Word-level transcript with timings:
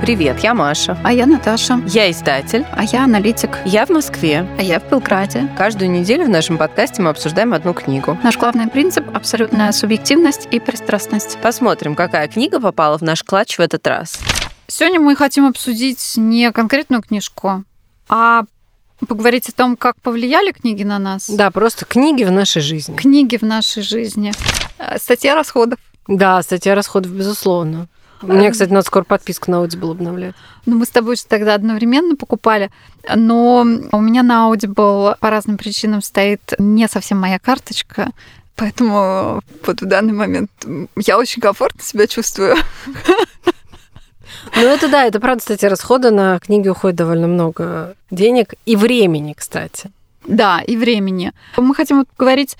Привет, 0.00 0.40
я 0.40 0.54
Маша. 0.54 0.96
А 1.02 1.12
я 1.12 1.26
Наташа. 1.26 1.82
Я 1.86 2.10
издатель. 2.10 2.64
А 2.72 2.84
я 2.84 3.04
аналитик. 3.04 3.58
Я 3.64 3.84
в 3.84 3.90
Москве. 3.90 4.48
А 4.58 4.62
я 4.62 4.78
в 4.80 4.88
Белграде. 4.88 5.48
Каждую 5.58 5.90
неделю 5.90 6.24
в 6.24 6.28
нашем 6.28 6.56
подкасте 6.56 7.02
мы 7.02 7.10
обсуждаем 7.10 7.52
одну 7.52 7.74
книгу. 7.74 8.16
Наш 8.22 8.38
главный 8.38 8.68
принцип– 8.68 9.04
абсолютная 9.14 9.72
субъективность 9.72 10.48
и 10.50 10.60
пристрастность. 10.60 11.38
Посмотрим, 11.42 11.94
какая 11.96 12.28
книга 12.28 12.60
попала 12.60 12.96
в 12.96 13.02
наш 13.02 13.24
клатч 13.24 13.58
в 13.58 13.60
этот 13.60 13.86
раз. 13.86 14.20
Сегодня 14.68 15.00
мы 15.00 15.16
хотим 15.16 15.46
обсудить 15.46 16.14
не 16.16 16.52
конкретную 16.52 17.02
книжку, 17.02 17.64
а 18.08 18.44
поговорить 19.06 19.48
о 19.48 19.52
том, 19.52 19.76
как 19.76 20.00
повлияли 20.00 20.52
книги 20.52 20.84
на 20.84 20.98
нас. 20.98 21.28
Да, 21.28 21.50
просто 21.50 21.84
книги 21.84 22.24
в 22.24 22.30
нашей 22.30 22.62
жизни. 22.62 22.94
Книги 22.94 23.36
в 23.36 23.42
нашей 23.42 23.82
жизни. 23.82 24.32
Э, 24.78 24.98
Статья 24.98 25.34
расходов. 25.34 25.78
Да, 26.06 26.40
статья 26.42 26.74
расходов, 26.74 27.12
безусловно. 27.12 27.88
Мне, 28.22 28.50
кстати, 28.50 28.70
надо 28.70 28.86
скоро 28.86 29.04
подписку 29.04 29.50
на 29.50 29.56
Audible 29.56 29.92
обновлять. 29.92 30.34
Ну, 30.66 30.76
мы 30.76 30.84
с 30.84 30.90
тобой 30.90 31.16
же 31.16 31.24
тогда 31.24 31.54
одновременно 31.54 32.16
покупали, 32.16 32.70
но 33.14 33.60
у 33.92 34.00
меня 34.00 34.22
на 34.22 34.52
Audible 34.52 35.16
по 35.18 35.30
разным 35.30 35.56
причинам 35.56 36.02
стоит 36.02 36.54
не 36.58 36.88
совсем 36.88 37.18
моя 37.18 37.38
карточка, 37.38 38.10
поэтому 38.56 39.40
вот 39.66 39.80
в 39.80 39.86
данный 39.86 40.12
момент 40.12 40.50
я 40.96 41.18
очень 41.18 41.40
комфортно 41.40 41.82
себя 41.82 42.06
чувствую. 42.06 42.56
Ну, 44.54 44.62
это 44.62 44.88
да, 44.88 45.04
это 45.04 45.20
правда, 45.20 45.40
кстати, 45.40 45.64
расходы 45.64 46.10
на 46.10 46.38
книги 46.38 46.68
уходит 46.68 46.96
довольно 46.96 47.26
много 47.26 47.94
денег 48.10 48.54
и 48.66 48.76
времени, 48.76 49.32
кстати. 49.32 49.90
Да, 50.26 50.60
и 50.60 50.76
времени. 50.76 51.32
Мы 51.56 51.74
хотим 51.74 51.98
вот 51.98 52.08
поговорить 52.08 52.56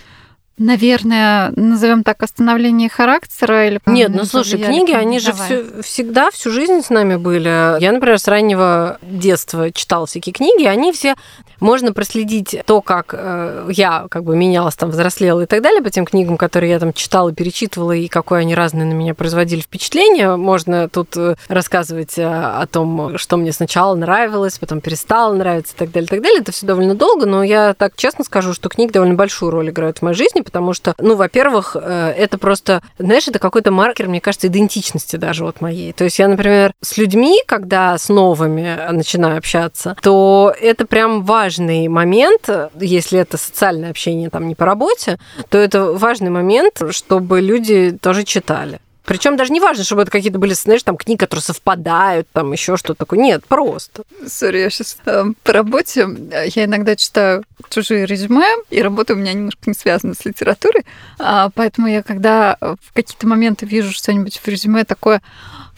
наверное, 0.59 1.53
назовем 1.57 2.05
так, 2.05 2.23
остановление 2.23 2.89
характера 2.89 3.69
или 3.69 3.81
Нет, 3.87 4.11
ну 4.15 4.25
слушай, 4.25 4.61
книги, 4.61 4.93
они 4.93 5.21
же 5.21 5.33
всю, 5.33 5.83
всегда 5.83 6.31
всю 6.31 6.51
жизнь 6.51 6.83
с 6.83 6.91
нами 6.91 7.17
были. 7.17 7.81
Я, 7.81 7.93
например, 7.93 8.19
с 8.19 8.29
раннего 8.29 8.99
детства 9.03 9.71
читала 9.73 10.07
всякие 10.07 10.33
книги, 10.33 10.65
они 10.65 10.93
все 10.93 11.15
можно 11.61 11.93
проследить 11.93 12.57
то, 12.67 12.81
как 12.81 13.15
э, 13.17 13.69
я 13.71 14.07
как 14.11 14.25
бы 14.25 14.37
менялась, 14.37 14.77
там, 14.77 14.91
взрослела 14.91 15.43
и 15.43 15.47
так 15.47 15.63
далее 15.63 15.83
по 15.83 15.91
тем 15.91 16.05
книгам, 16.05 16.37
которые 16.37 16.71
я 16.71 16.79
там 16.79 16.93
читала, 16.93 17.33
перечитывала, 17.33 17.93
и 17.93 18.09
какое 18.09 18.41
они 18.41 18.55
разные 18.55 18.87
на 18.87 18.93
меня 18.93 19.15
производили 19.15 19.61
впечатление. 19.61 20.37
Можно 20.37 20.89
тут 20.89 21.17
э, 21.17 21.37
рассказывать 21.49 22.19
э, 22.19 22.25
о 22.25 22.67
том, 22.67 23.19
что 23.19 23.37
мне 23.37 23.53
сначала 23.53 23.95
нравилось, 23.95 24.59
потом 24.59 24.81
перестало 24.81 25.35
нравиться 25.35 25.75
и 25.75 25.79
так 25.79 25.91
далее, 25.91 26.07
и 26.07 26.11
так 26.11 26.23
далее. 26.23 26.41
Это 26.41 26.53
все 26.53 26.67
довольно 26.67 26.95
долго, 26.95 27.27
но 27.27 27.43
я 27.43 27.75
так 27.75 27.97
честно 27.97 28.25
скажу, 28.25 28.55
что 28.55 28.69
книги 28.69 28.93
довольно 28.93 29.15
большую 29.15 29.51
роль 29.51 29.71
играют 29.71 29.99
в 29.99 30.03
моей 30.03 30.17
жизни, 30.17 30.41
потому 30.41 30.73
что, 30.73 30.95
ну, 30.99 31.17
во-первых, 31.17 31.77
это 31.77 32.39
просто, 32.39 32.83
знаешь, 32.99 33.29
это 33.29 33.39
какой-то 33.39 33.71
маркер, 33.71 34.09
мне 34.09 34.21
кажется, 34.21 34.47
идентичности 34.47 35.17
даже 35.17 35.45
вот 35.45 35.61
моей. 35.61 35.93
То 35.93 36.05
есть 36.05 36.19
я, 36.19 36.29
например, 36.29 36.73
с 36.81 36.97
людьми, 36.97 37.43
когда 37.47 37.99
с 37.99 38.09
новыми 38.09 38.79
начинаю 38.93 39.39
общаться, 39.39 39.97
то 40.01 40.55
это 40.61 40.87
прям 40.87 41.25
важно 41.25 41.48
важный 41.49 41.89
момент, 41.89 42.51
если 42.79 43.19
это 43.19 43.39
социальное 43.39 43.89
общение 43.91 44.29
там 44.29 44.49
не 44.49 44.55
по 44.55 44.67
работе, 44.67 45.19
то 45.49 45.57
это 45.57 45.93
важный 45.93 46.29
момент, 46.29 46.83
чтобы 46.91 47.41
люди 47.41 47.97
тоже 48.03 48.25
читали. 48.25 48.81
Причем 49.07 49.39
даже 49.39 49.55
не 49.55 49.61
важно, 49.61 49.85
чтобы 49.85 50.03
это 50.03 50.11
какие-то 50.11 50.39
были, 50.39 50.53
знаешь, 50.53 50.83
там 50.83 50.99
книги, 50.99 51.19
которые 51.19 51.43
совпадают, 51.43 52.29
там 52.35 52.53
еще 52.53 52.77
что-то 52.77 52.99
такое. 52.99 53.19
Нет, 53.19 53.47
просто. 53.47 54.03
Сори, 54.27 54.59
я 54.59 54.69
сейчас 54.69 54.99
э, 55.07 55.25
по 55.43 55.53
работе, 55.55 56.07
я 56.55 56.65
иногда 56.67 56.95
читаю 56.95 57.43
чужие 57.71 58.05
резюме, 58.05 58.45
и 58.69 58.83
работа 58.83 59.15
у 59.15 59.17
меня 59.17 59.33
немножко 59.33 59.63
не 59.65 59.73
связана 59.73 60.13
с 60.13 60.27
литературой, 60.27 60.85
а, 61.19 61.49
поэтому 61.55 61.89
я 61.89 62.03
когда 62.03 62.59
в 62.61 62.93
какие-то 62.93 63.27
моменты 63.27 63.65
вижу 63.65 63.93
что-нибудь 63.93 64.37
в 64.37 64.47
резюме 64.47 64.85
такое, 64.85 65.23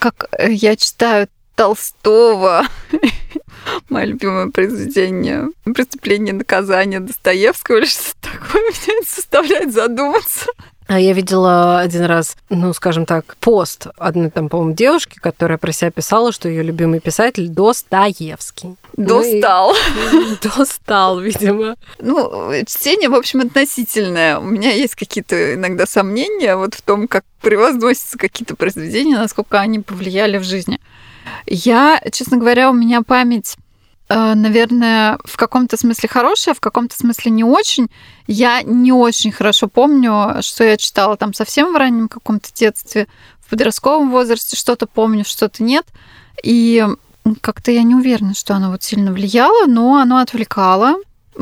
как 0.01 0.25
я 0.49 0.75
читаю 0.75 1.29
Толстого, 1.55 2.67
мое 3.89 4.07
любимое 4.07 4.49
произведение 4.49 5.49
«Преступление 5.65 6.35
и 6.35 6.39
наказание» 6.39 7.01
Достоевского 7.01 7.79
или 7.79 7.87
что-то 7.87 8.33
такое, 8.33 8.63
меня 8.63 8.99
это 9.01 9.15
заставляет 9.15 9.73
задуматься. 9.73 10.47
А 10.91 10.99
я 10.99 11.13
видела 11.13 11.79
один 11.79 12.03
раз, 12.03 12.37
ну, 12.49 12.73
скажем 12.73 13.07
так, 13.07 13.37
пост 13.37 13.87
одной 13.97 14.29
там, 14.29 14.49
по-моему, 14.49 14.75
девушки, 14.75 15.21
которая 15.23 15.57
про 15.57 15.71
себя 15.71 15.93
писала, 15.93 16.33
что 16.33 16.49
ее 16.49 16.65
любимый 16.65 16.99
писатель 16.99 17.49
Достоевский. 17.49 18.75
Достал. 18.97 19.73
Ну, 20.13 20.37
достал, 20.57 21.21
видимо. 21.21 21.77
Ну, 22.01 22.53
чтение, 22.67 23.09
в 23.09 23.15
общем, 23.15 23.39
относительное. 23.39 24.41
У 24.41 24.45
меня 24.45 24.73
есть 24.73 24.97
какие-то 24.97 25.55
иногда 25.55 25.87
сомнения 25.87 26.57
вот 26.57 26.75
в 26.75 26.83
том, 26.83 27.07
как 27.07 27.25
превозносятся 27.41 28.19
какие-то 28.19 28.57
произведения, 28.57 29.17
насколько 29.17 29.61
они 29.61 29.79
повлияли 29.79 30.39
в 30.39 30.43
жизни. 30.43 30.81
Я, 31.47 32.01
честно 32.13 32.37
говоря, 32.37 32.71
у 32.71 32.75
меня 32.75 33.03
память 33.03 33.57
Э, 34.11 34.35
наверное, 34.35 35.19
в 35.25 35.37
каком-то 35.37 35.77
смысле 35.77 36.09
хорошая, 36.09 36.55
в 36.55 36.61
каком-то 36.61 36.97
смысле 36.97 37.31
не 37.31 37.45
очень. 37.45 37.89
Я 38.27 38.63
не 38.63 38.93
очень 38.93 39.31
хорошо 39.31 39.69
помню, 39.69 40.43
что 40.43 40.65
я 40.65 40.77
читала 40.77 41.17
там 41.17 41.33
совсем 41.33 41.73
в 41.73 41.77
раннем 41.77 42.09
каком-то 42.09 42.53
детстве, 42.53 43.07
в 43.39 43.49
подростковом 43.51 44.11
возрасте 44.11 44.57
что-то 44.57 44.87
помню, 44.89 45.25
что-то 45.25 45.63
нет. 45.63 45.87
И 46.43 46.85
как-то 47.41 47.71
я 47.71 47.85
не 47.85 47.95
уверена, 47.95 48.35
что 48.35 48.55
оно 48.55 48.73
вот 48.73 48.83
сильно 48.83 49.13
влияло, 49.13 49.67
но 49.67 49.99
оно 49.99 50.19
отвлекало, 50.19 50.97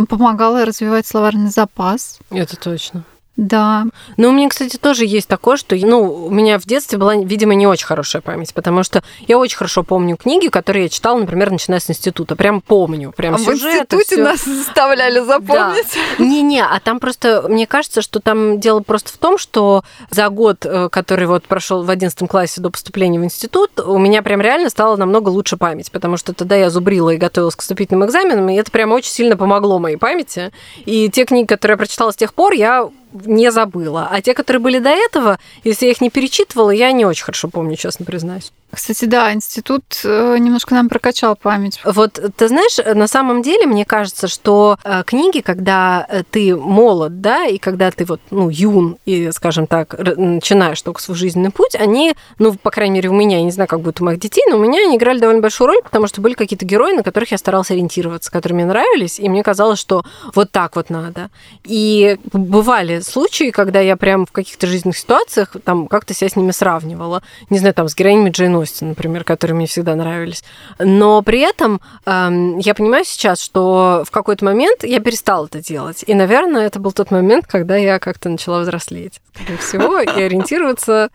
помогало 0.06 0.66
развивать 0.66 1.06
словарный 1.06 1.48
запас. 1.48 2.18
Это 2.28 2.56
точно. 2.56 3.02
Да. 3.38 3.84
Ну, 4.16 4.30
у 4.30 4.32
меня, 4.32 4.48
кстати, 4.48 4.76
тоже 4.76 5.06
есть 5.06 5.28
такое, 5.28 5.56
что, 5.56 5.76
ну, 5.76 6.26
у 6.26 6.30
меня 6.30 6.58
в 6.58 6.64
детстве 6.64 6.98
была, 6.98 7.14
видимо, 7.14 7.54
не 7.54 7.68
очень 7.68 7.86
хорошая 7.86 8.20
память, 8.20 8.52
потому 8.52 8.82
что 8.82 9.04
я 9.28 9.38
очень 9.38 9.56
хорошо 9.56 9.84
помню 9.84 10.16
книги, 10.16 10.48
которые 10.48 10.84
я 10.84 10.88
читала, 10.88 11.20
например, 11.20 11.52
начиная 11.52 11.78
с 11.78 11.88
института. 11.88 12.34
Прям 12.34 12.60
помню, 12.60 13.12
прям 13.16 13.36
а 13.36 13.38
сюжет. 13.38 13.62
в 13.62 13.66
институте 13.66 14.16
всё. 14.16 14.24
нас 14.24 14.44
заставляли 14.44 15.20
запомнить. 15.20 15.86
Не-не, 16.18 16.64
а 16.64 16.80
там 16.80 16.98
просто, 16.98 17.44
мне 17.48 17.68
кажется, 17.68 18.02
что 18.02 18.18
там 18.18 18.58
дело 18.58 18.80
просто 18.80 19.12
в 19.12 19.18
том, 19.18 19.38
что 19.38 19.84
за 20.10 20.28
год, 20.30 20.66
э, 20.66 20.88
который 20.90 21.28
вот 21.28 21.44
прошел 21.44 21.84
в 21.84 21.90
11 21.90 22.28
классе 22.28 22.60
до 22.60 22.70
поступления 22.70 23.20
в 23.20 23.24
институт, 23.24 23.78
у 23.78 23.98
меня 23.98 24.22
прям 24.22 24.40
реально 24.40 24.68
стала 24.68 24.96
намного 24.96 25.28
лучше 25.28 25.56
память, 25.56 25.92
потому 25.92 26.16
что 26.16 26.32
тогда 26.32 26.56
я 26.56 26.70
зубрила 26.70 27.10
и 27.10 27.16
готовилась 27.16 27.54
к 27.54 27.62
вступительным 27.62 28.04
экзаменам, 28.04 28.48
и 28.48 28.56
это 28.56 28.72
прям 28.72 28.90
очень 28.90 29.12
сильно 29.12 29.36
помогло 29.36 29.78
моей 29.78 29.96
памяти. 29.96 30.50
И 30.86 31.08
те 31.08 31.24
книги, 31.24 31.46
которые 31.46 31.74
я 31.74 31.78
прочитала 31.78 32.10
с 32.10 32.16
тех 32.16 32.34
пор, 32.34 32.52
я 32.54 32.90
не 33.24 33.50
забыла. 33.50 34.08
А 34.10 34.20
те, 34.20 34.34
которые 34.34 34.60
были 34.60 34.78
до 34.78 34.90
этого, 34.90 35.38
если 35.64 35.86
я 35.86 35.92
их 35.92 36.00
не 36.00 36.10
перечитывала, 36.10 36.70
я 36.70 36.92
не 36.92 37.04
очень 37.04 37.24
хорошо 37.24 37.48
помню, 37.48 37.76
честно 37.76 38.04
признаюсь. 38.04 38.52
Кстати, 38.70 39.06
да, 39.06 39.32
институт 39.32 39.84
э, 40.04 40.36
немножко 40.38 40.74
нам 40.74 40.90
прокачал 40.90 41.36
память. 41.36 41.80
Вот 41.84 42.20
ты 42.36 42.48
знаешь, 42.48 42.76
на 42.94 43.06
самом 43.06 43.40
деле, 43.40 43.66
мне 43.66 43.86
кажется, 43.86 44.28
что 44.28 44.76
э, 44.84 45.02
книги, 45.06 45.40
когда 45.40 46.06
э, 46.08 46.22
ты 46.30 46.54
молод, 46.54 47.22
да, 47.22 47.46
и 47.46 47.56
когда 47.56 47.90
ты 47.90 48.04
вот, 48.04 48.20
ну, 48.30 48.50
юн, 48.50 48.98
и, 49.06 49.30
скажем 49.32 49.66
так, 49.66 49.98
начинаешь 49.98 50.82
только 50.82 51.00
свой 51.00 51.16
жизненный 51.16 51.50
путь, 51.50 51.74
они, 51.76 52.14
ну, 52.38 52.54
по 52.54 52.70
крайней 52.70 52.96
мере, 52.96 53.08
у 53.08 53.14
меня, 53.14 53.38
я 53.38 53.42
не 53.42 53.50
знаю, 53.50 53.68
как 53.68 53.80
будет 53.80 54.02
у 54.02 54.04
моих 54.04 54.20
детей, 54.20 54.44
но 54.50 54.56
у 54.56 54.60
меня 54.60 54.80
они 54.82 54.98
играли 54.98 55.18
довольно 55.18 55.40
большую 55.40 55.68
роль, 55.68 55.82
потому 55.82 56.06
что 56.06 56.20
были 56.20 56.34
какие-то 56.34 56.66
герои, 56.66 56.92
на 56.92 57.02
которых 57.02 57.30
я 57.32 57.38
старалась 57.38 57.70
ориентироваться, 57.70 58.30
которые 58.30 58.56
мне 58.56 58.66
нравились, 58.66 59.18
и 59.18 59.30
мне 59.30 59.42
казалось, 59.42 59.78
что 59.78 60.04
вот 60.34 60.50
так 60.50 60.76
вот 60.76 60.90
надо. 60.90 61.30
И 61.64 62.18
бывали 62.32 63.00
случаи, 63.00 63.50
когда 63.50 63.80
я 63.80 63.96
прям 63.96 64.26
в 64.26 64.32
каких-то 64.32 64.66
жизненных 64.66 64.98
ситуациях 64.98 65.56
там 65.64 65.88
как-то 65.88 66.12
себя 66.12 66.28
с 66.28 66.36
ними 66.36 66.50
сравнивала. 66.50 67.22
Не 67.48 67.58
знаю, 67.58 67.74
там, 67.74 67.88
с 67.88 67.94
героинями 67.94 68.28
Джейн 68.28 68.57
Остин, 68.58 68.88
например, 68.88 69.24
которые 69.24 69.56
мне 69.56 69.66
всегда 69.66 69.94
нравились. 69.94 70.44
Но 70.78 71.22
при 71.22 71.40
этом 71.40 71.80
э, 72.06 72.56
я 72.58 72.74
понимаю 72.74 73.04
сейчас, 73.04 73.40
что 73.40 74.04
в 74.06 74.10
какой-то 74.10 74.44
момент 74.44 74.84
я 74.84 75.00
перестала 75.00 75.46
это 75.46 75.62
делать. 75.62 76.04
И, 76.06 76.14
наверное, 76.14 76.66
это 76.66 76.80
был 76.80 76.92
тот 76.92 77.10
момент, 77.10 77.46
когда 77.46 77.76
я 77.76 77.98
как-то 77.98 78.28
начала 78.28 78.60
взрослеть, 78.60 79.20
скорее 79.34 79.58
всего, 79.58 80.00
и 80.00 80.22
ориентироваться 80.22 81.10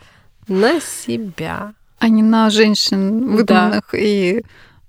на 0.48 0.80
себя. 0.82 1.74
А 2.00 2.10
не 2.10 2.24
на 2.24 2.50
женщин 2.50 3.36
выдуманных 3.36 3.90
да. 3.92 3.98
и 3.98 4.44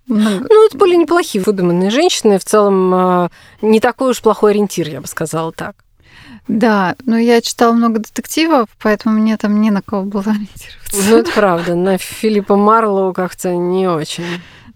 много. 0.06 0.46
Ну, 0.50 0.66
это 0.66 0.76
были 0.76 0.96
неплохие 0.96 1.42
выдуманные 1.44 1.90
женщины. 1.90 2.38
В 2.38 2.44
целом, 2.44 2.94
э, 2.94 3.28
не 3.62 3.80
такой 3.80 4.10
уж 4.10 4.20
плохой 4.20 4.52
ориентир, 4.52 4.88
я 4.88 5.00
бы 5.00 5.06
сказала 5.06 5.52
так. 5.52 5.76
Да, 6.48 6.94
но 7.06 7.16
я 7.16 7.40
читала 7.40 7.72
много 7.72 8.00
детективов, 8.00 8.68
поэтому 8.82 9.18
мне 9.18 9.36
там 9.36 9.60
не 9.60 9.70
на 9.70 9.82
кого 9.82 10.02
было 10.02 10.24
ориентироваться. 10.24 11.10
Ну, 11.10 11.18
это 11.18 11.32
правда. 11.32 11.74
На 11.74 11.96
Филиппа 11.98 12.56
Марлоу 12.56 13.12
как-то 13.12 13.54
не 13.54 13.88
очень. 13.88 14.24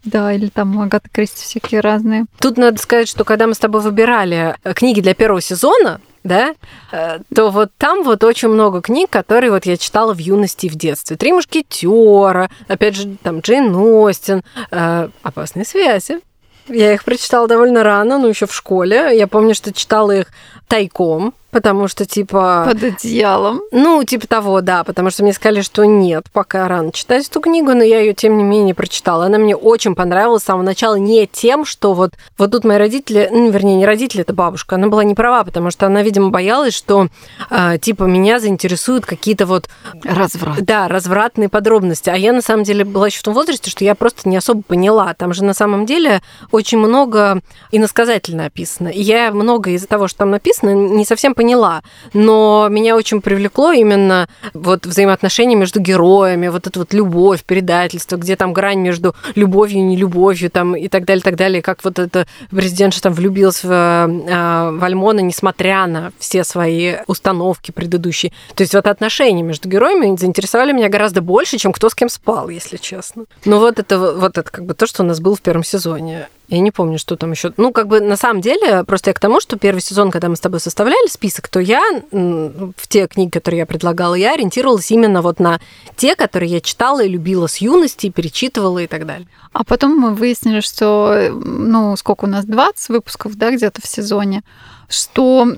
Да, 0.04 0.32
или 0.32 0.48
там 0.48 0.80
Агата 0.80 1.08
Кристи 1.10 1.42
всякие 1.42 1.80
разные. 1.80 2.26
Тут 2.38 2.56
надо 2.56 2.78
сказать, 2.80 3.08
что 3.08 3.24
когда 3.24 3.46
мы 3.46 3.54
с 3.54 3.58
тобой 3.58 3.82
выбирали 3.82 4.56
э, 4.64 4.72
книги 4.72 5.00
для 5.00 5.12
первого 5.14 5.40
сезона, 5.40 6.00
да, 6.24 6.54
э, 6.92 7.18
то 7.34 7.50
вот 7.50 7.72
там 7.76 8.04
вот 8.04 8.24
очень 8.24 8.48
много 8.48 8.80
книг, 8.80 9.10
которые 9.10 9.50
вот 9.50 9.66
я 9.66 9.76
читала 9.76 10.14
в 10.14 10.18
юности 10.18 10.66
и 10.66 10.68
в 10.70 10.76
детстве. 10.76 11.16
«Три 11.16 11.32
мушкетера», 11.32 12.48
опять 12.68 12.96
же, 12.96 13.16
там 13.22 13.40
Джейн 13.40 13.74
Остин, 13.74 14.42
э, 14.70 15.08
«Опасные 15.22 15.66
связи», 15.66 16.20
я 16.68 16.92
их 16.92 17.04
прочитала 17.04 17.48
довольно 17.48 17.82
рано, 17.82 18.18
ну, 18.18 18.28
еще 18.28 18.46
в 18.46 18.54
школе. 18.54 19.16
Я 19.16 19.26
помню, 19.26 19.54
что 19.54 19.72
читала 19.72 20.12
их 20.12 20.26
тайком, 20.68 21.34
потому 21.50 21.88
что, 21.88 22.04
типа... 22.04 22.64
Под 22.68 22.82
одеялом. 22.82 23.62
Ну, 23.72 24.04
типа 24.04 24.26
того, 24.26 24.60
да, 24.60 24.84
потому 24.84 25.10
что 25.10 25.22
мне 25.22 25.32
сказали, 25.32 25.62
что 25.62 25.84
нет, 25.84 26.26
пока 26.32 26.68
рано 26.68 26.92
читать 26.92 27.26
эту 27.26 27.40
книгу, 27.40 27.72
но 27.72 27.82
я 27.82 28.00
ее, 28.00 28.12
тем 28.12 28.36
не 28.36 28.44
менее, 28.44 28.74
прочитала. 28.74 29.26
Она 29.26 29.38
мне 29.38 29.56
очень 29.56 29.94
понравилась 29.94 30.42
с 30.42 30.46
самого 30.46 30.62
начала 30.62 30.96
не 30.96 31.26
тем, 31.26 31.64
что 31.64 31.94
вот, 31.94 32.12
вот 32.36 32.52
тут 32.52 32.64
мои 32.64 32.76
родители, 32.76 33.28
ну, 33.32 33.50
вернее, 33.50 33.76
не 33.76 33.86
родители, 33.86 34.22
это 34.22 34.34
бабушка, 34.34 34.76
она 34.76 34.88
была 34.88 35.04
не 35.04 35.14
права, 35.14 35.42
потому 35.42 35.70
что 35.70 35.86
она, 35.86 36.02
видимо, 36.02 36.28
боялась, 36.28 36.74
что, 36.74 37.08
э, 37.50 37.78
типа, 37.78 38.04
меня 38.04 38.40
заинтересуют 38.40 39.06
какие-то 39.06 39.46
вот... 39.46 39.68
Разврат. 40.04 40.62
Да, 40.62 40.86
развратные 40.88 41.48
подробности. 41.48 42.10
А 42.10 42.16
я, 42.16 42.32
на 42.32 42.42
самом 42.42 42.64
деле, 42.64 42.84
была 42.84 43.06
еще 43.06 43.20
в 43.20 43.22
том 43.22 43.34
возрасте, 43.34 43.70
что 43.70 43.84
я 43.84 43.94
просто 43.94 44.28
не 44.28 44.36
особо 44.36 44.62
поняла. 44.62 45.14
Там 45.14 45.32
же, 45.32 45.44
на 45.44 45.54
самом 45.54 45.86
деле, 45.86 46.20
очень 46.50 46.78
много 46.78 47.40
иносказательно 47.72 48.44
описано. 48.46 48.88
И 48.88 49.00
я 49.00 49.32
много 49.32 49.70
из-за 49.70 49.86
того, 49.86 50.08
что 50.08 50.18
там 50.18 50.30
написано, 50.30 50.57
не 50.62 51.04
совсем 51.04 51.34
поняла. 51.34 51.82
Но 52.12 52.68
меня 52.70 52.96
очень 52.96 53.20
привлекло 53.20 53.72
именно 53.72 54.28
вот 54.54 54.86
взаимоотношения 54.86 55.56
между 55.56 55.80
героями, 55.80 56.48
вот 56.48 56.66
эта 56.66 56.78
вот 56.78 56.92
любовь, 56.92 57.44
предательство, 57.44 58.16
где 58.16 58.36
там 58.36 58.52
грань 58.52 58.80
между 58.80 59.14
любовью 59.34 59.78
и 59.78 59.82
нелюбовью 59.82 60.50
там, 60.50 60.76
и 60.76 60.88
так 60.88 61.04
далее, 61.04 61.22
так 61.22 61.36
далее. 61.36 61.62
Как 61.62 61.84
вот 61.84 61.98
эта 61.98 62.26
президентша 62.50 63.02
там 63.02 63.12
влюбилась 63.12 63.62
в, 63.62 63.70
э, 63.70 64.70
в 64.70 64.84
Альмона, 64.84 65.20
несмотря 65.20 65.86
на 65.86 66.12
все 66.18 66.44
свои 66.44 66.96
установки 67.06 67.70
предыдущие. 67.70 68.32
То 68.54 68.62
есть 68.62 68.74
вот 68.74 68.86
отношения 68.86 69.42
между 69.42 69.68
героями 69.68 70.16
заинтересовали 70.16 70.72
меня 70.72 70.88
гораздо 70.88 71.20
больше, 71.22 71.58
чем 71.58 71.72
кто 71.72 71.88
с 71.88 71.94
кем 71.94 72.08
спал, 72.08 72.48
если 72.48 72.76
честно. 72.76 73.24
Ну 73.44 73.58
вот 73.58 73.78
это 73.78 73.98
вот 73.98 74.38
это 74.38 74.50
как 74.50 74.64
бы 74.64 74.74
то, 74.74 74.86
что 74.86 75.02
у 75.02 75.06
нас 75.06 75.20
было 75.20 75.36
в 75.36 75.40
первом 75.40 75.64
сезоне. 75.64 76.28
Я 76.48 76.60
не 76.60 76.70
помню, 76.70 76.98
что 76.98 77.16
там 77.16 77.32
еще. 77.32 77.52
Ну, 77.58 77.72
как 77.72 77.88
бы 77.88 78.00
на 78.00 78.16
самом 78.16 78.40
деле, 78.40 78.82
просто 78.84 79.10
я 79.10 79.14
к 79.14 79.20
тому, 79.20 79.38
что 79.38 79.58
первый 79.58 79.80
сезон, 79.80 80.10
когда 80.10 80.30
мы 80.30 80.36
с 80.36 80.40
тобой 80.40 80.60
составляли 80.60 81.06
список, 81.08 81.48
то 81.48 81.60
я 81.60 81.82
в 82.10 82.88
те 82.88 83.06
книги, 83.06 83.30
которые 83.30 83.60
я 83.60 83.66
предлагала, 83.66 84.14
я 84.14 84.32
ориентировалась 84.32 84.90
именно 84.90 85.20
вот 85.20 85.40
на 85.40 85.60
те, 85.96 86.16
которые 86.16 86.50
я 86.50 86.60
читала 86.62 87.04
и 87.04 87.08
любила 87.08 87.48
с 87.48 87.58
юности, 87.58 88.08
перечитывала 88.08 88.78
и 88.78 88.86
так 88.86 89.04
далее. 89.04 89.28
А 89.52 89.62
потом 89.62 89.96
мы 89.98 90.14
выяснили, 90.14 90.60
что, 90.60 91.30
ну, 91.30 91.94
сколько 91.96 92.24
у 92.24 92.28
нас, 92.28 92.46
20 92.46 92.88
выпусков, 92.88 93.36
да, 93.36 93.50
где-то 93.50 93.82
в 93.82 93.86
сезоне, 93.86 94.42
что 94.88 95.48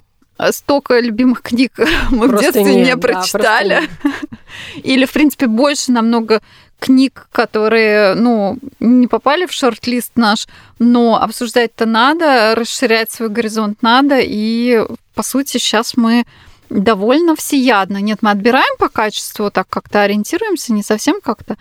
столько 0.53 1.01
любимых 1.01 1.43
книг 1.43 1.73
мы 2.11 2.29
просто 2.29 2.51
в 2.51 2.53
детстве 2.55 2.75
нет, 2.75 2.87
не 2.87 2.97
прочитали. 2.97 3.89
Да, 4.03 4.11
Или, 4.83 5.05
в 5.05 5.13
принципе, 5.13 5.47
больше 5.47 5.93
намного 5.93 6.41
книг, 6.79 7.29
которые, 7.31 8.15
ну, 8.15 8.59
не 8.81 9.07
попали 9.07 9.47
в 9.47 9.53
шорт-лист 9.53 10.13
наш, 10.17 10.47
но 10.79 11.23
обсуждать-то 11.23 11.87
надо, 11.87 12.55
расширять 12.55 13.11
свой 13.11 13.29
горизонт 13.29 13.83
надо, 13.83 14.19
и, 14.21 14.85
по 15.15 15.23
сути, 15.23 15.59
сейчас 15.59 15.97
мы 15.97 16.25
довольно 16.71 17.37
всеядно. 17.37 17.99
Нет, 17.99 18.21
мы 18.23 18.31
отбираем 18.31 18.77
по 18.79 18.89
качеству, 18.89 19.51
так 19.51 19.69
как-то 19.69 20.03
ориентируемся, 20.03 20.73
не 20.73 20.83
совсем 20.83 21.21
как-то, 21.21 21.57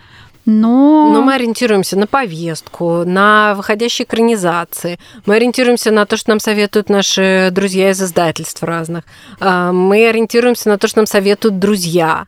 но... 0.46 1.10
Но 1.12 1.22
мы 1.22 1.34
ориентируемся 1.34 1.98
на 1.98 2.06
повестку, 2.06 3.04
на 3.04 3.54
выходящие 3.54 4.06
экранизации. 4.06 4.98
Мы 5.26 5.36
ориентируемся 5.36 5.90
на 5.90 6.06
то, 6.06 6.16
что 6.16 6.30
нам 6.30 6.40
советуют 6.40 6.88
наши 6.88 7.50
друзья 7.52 7.90
из 7.90 8.02
издательств 8.02 8.62
разных. 8.62 9.04
А, 9.38 9.72
мы 9.72 10.08
ориентируемся 10.08 10.68
на 10.68 10.78
то, 10.78 10.88
что 10.88 11.00
нам 11.00 11.06
советуют 11.06 11.58
друзья. 11.58 12.26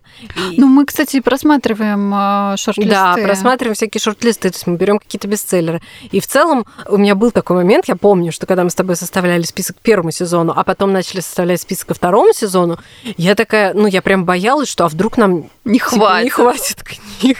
Ну, 0.56 0.67
мы, 0.67 0.85
кстати, 0.85 1.20
просматриваем 1.20 2.12
а, 2.14 2.56
шорт-листы. 2.56 2.91
Да, 2.91 3.14
просматриваем 3.14 3.75
всякие 3.75 4.00
шорт-листы, 4.00 4.50
то 4.50 4.56
есть 4.56 4.67
мы 4.67 4.76
берем 4.76 4.99
какие-то 4.99 5.29
бестселлеры. 5.29 5.81
И 6.11 6.20
в 6.20 6.26
целом 6.26 6.67
у 6.88 6.99
меня 6.99 7.15
был 7.15 7.31
такой 7.31 7.56
момент, 7.56 7.87
я 7.88 7.97
помню, 7.97 8.32
что 8.32 8.47
когда 8.47 8.65
мы 8.65 8.70
с 8.70 8.75
тобой 8.75 8.97
составляли 8.97 9.43
список 9.43 9.76
первому 9.82 10.11
сезону, 10.11 10.53
а 10.55 10.65
потом 10.65 10.93
начали 10.93 11.20
составлять 11.20 11.61
список 11.61 11.88
ко 11.88 11.94
второму 11.94 12.32
сезону, 12.35 12.79
я 13.17 13.35
такая, 13.35 13.75
ну, 13.75 13.87
я 13.87 14.03
прям 14.03 14.25
боялась, 14.25 14.69
что 14.69 14.85
а 14.85 14.88
вдруг 14.88 15.17
нам 15.17 15.47
не 15.64 15.79
типа, 15.79 15.91
хватит, 15.91 16.25
не 16.25 16.31
хватит 16.31 16.82
книг. 16.82 17.38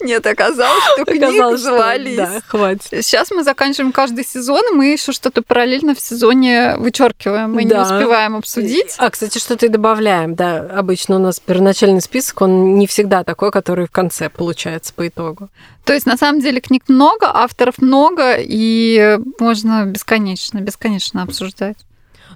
Нет, 0.00 0.26
оказалось, 0.26 0.82
что 0.94 1.04
книг 1.04 1.58
звались. 1.58 2.16
Да, 2.16 2.40
хватит. 2.46 3.04
Сейчас 3.04 3.30
мы 3.30 3.44
заканчиваем 3.44 3.92
каждый 3.92 4.24
сезон, 4.24 4.62
и 4.72 4.74
мы 4.74 4.86
еще 4.92 5.12
что-то 5.12 5.42
параллельно 5.42 5.94
в 5.94 6.00
сезоне 6.00 6.76
вычеркиваем. 6.78 7.52
Мы 7.52 7.64
да. 7.66 7.76
не 7.76 7.82
успеваем 7.82 8.36
обсудить. 8.36 8.94
А, 8.98 9.10
кстати, 9.10 9.38
что-то 9.38 9.66
и 9.66 9.68
добавляем. 9.68 10.34
Да, 10.34 10.60
обычно 10.74 11.16
у 11.16 11.18
нас 11.18 11.38
первоначальный 11.38 12.00
список, 12.00 12.40
он 12.42 12.76
не 12.76 12.86
всегда 12.86 13.24
такой, 13.24 13.50
который 13.50 13.86
в 13.86 13.90
конце 13.90 14.30
получается 14.30 14.92
по 14.94 15.06
итогу. 15.06 15.48
То 15.84 15.92
есть, 15.92 16.06
на 16.06 16.16
самом 16.16 16.40
деле, 16.40 16.60
книг 16.60 16.84
много, 16.88 17.26
авторов 17.26 17.78
много, 17.78 18.36
и 18.38 19.18
можно 19.38 19.84
бесконечно, 19.84 20.60
бесконечно 20.60 21.22
обсуждать. 21.22 21.76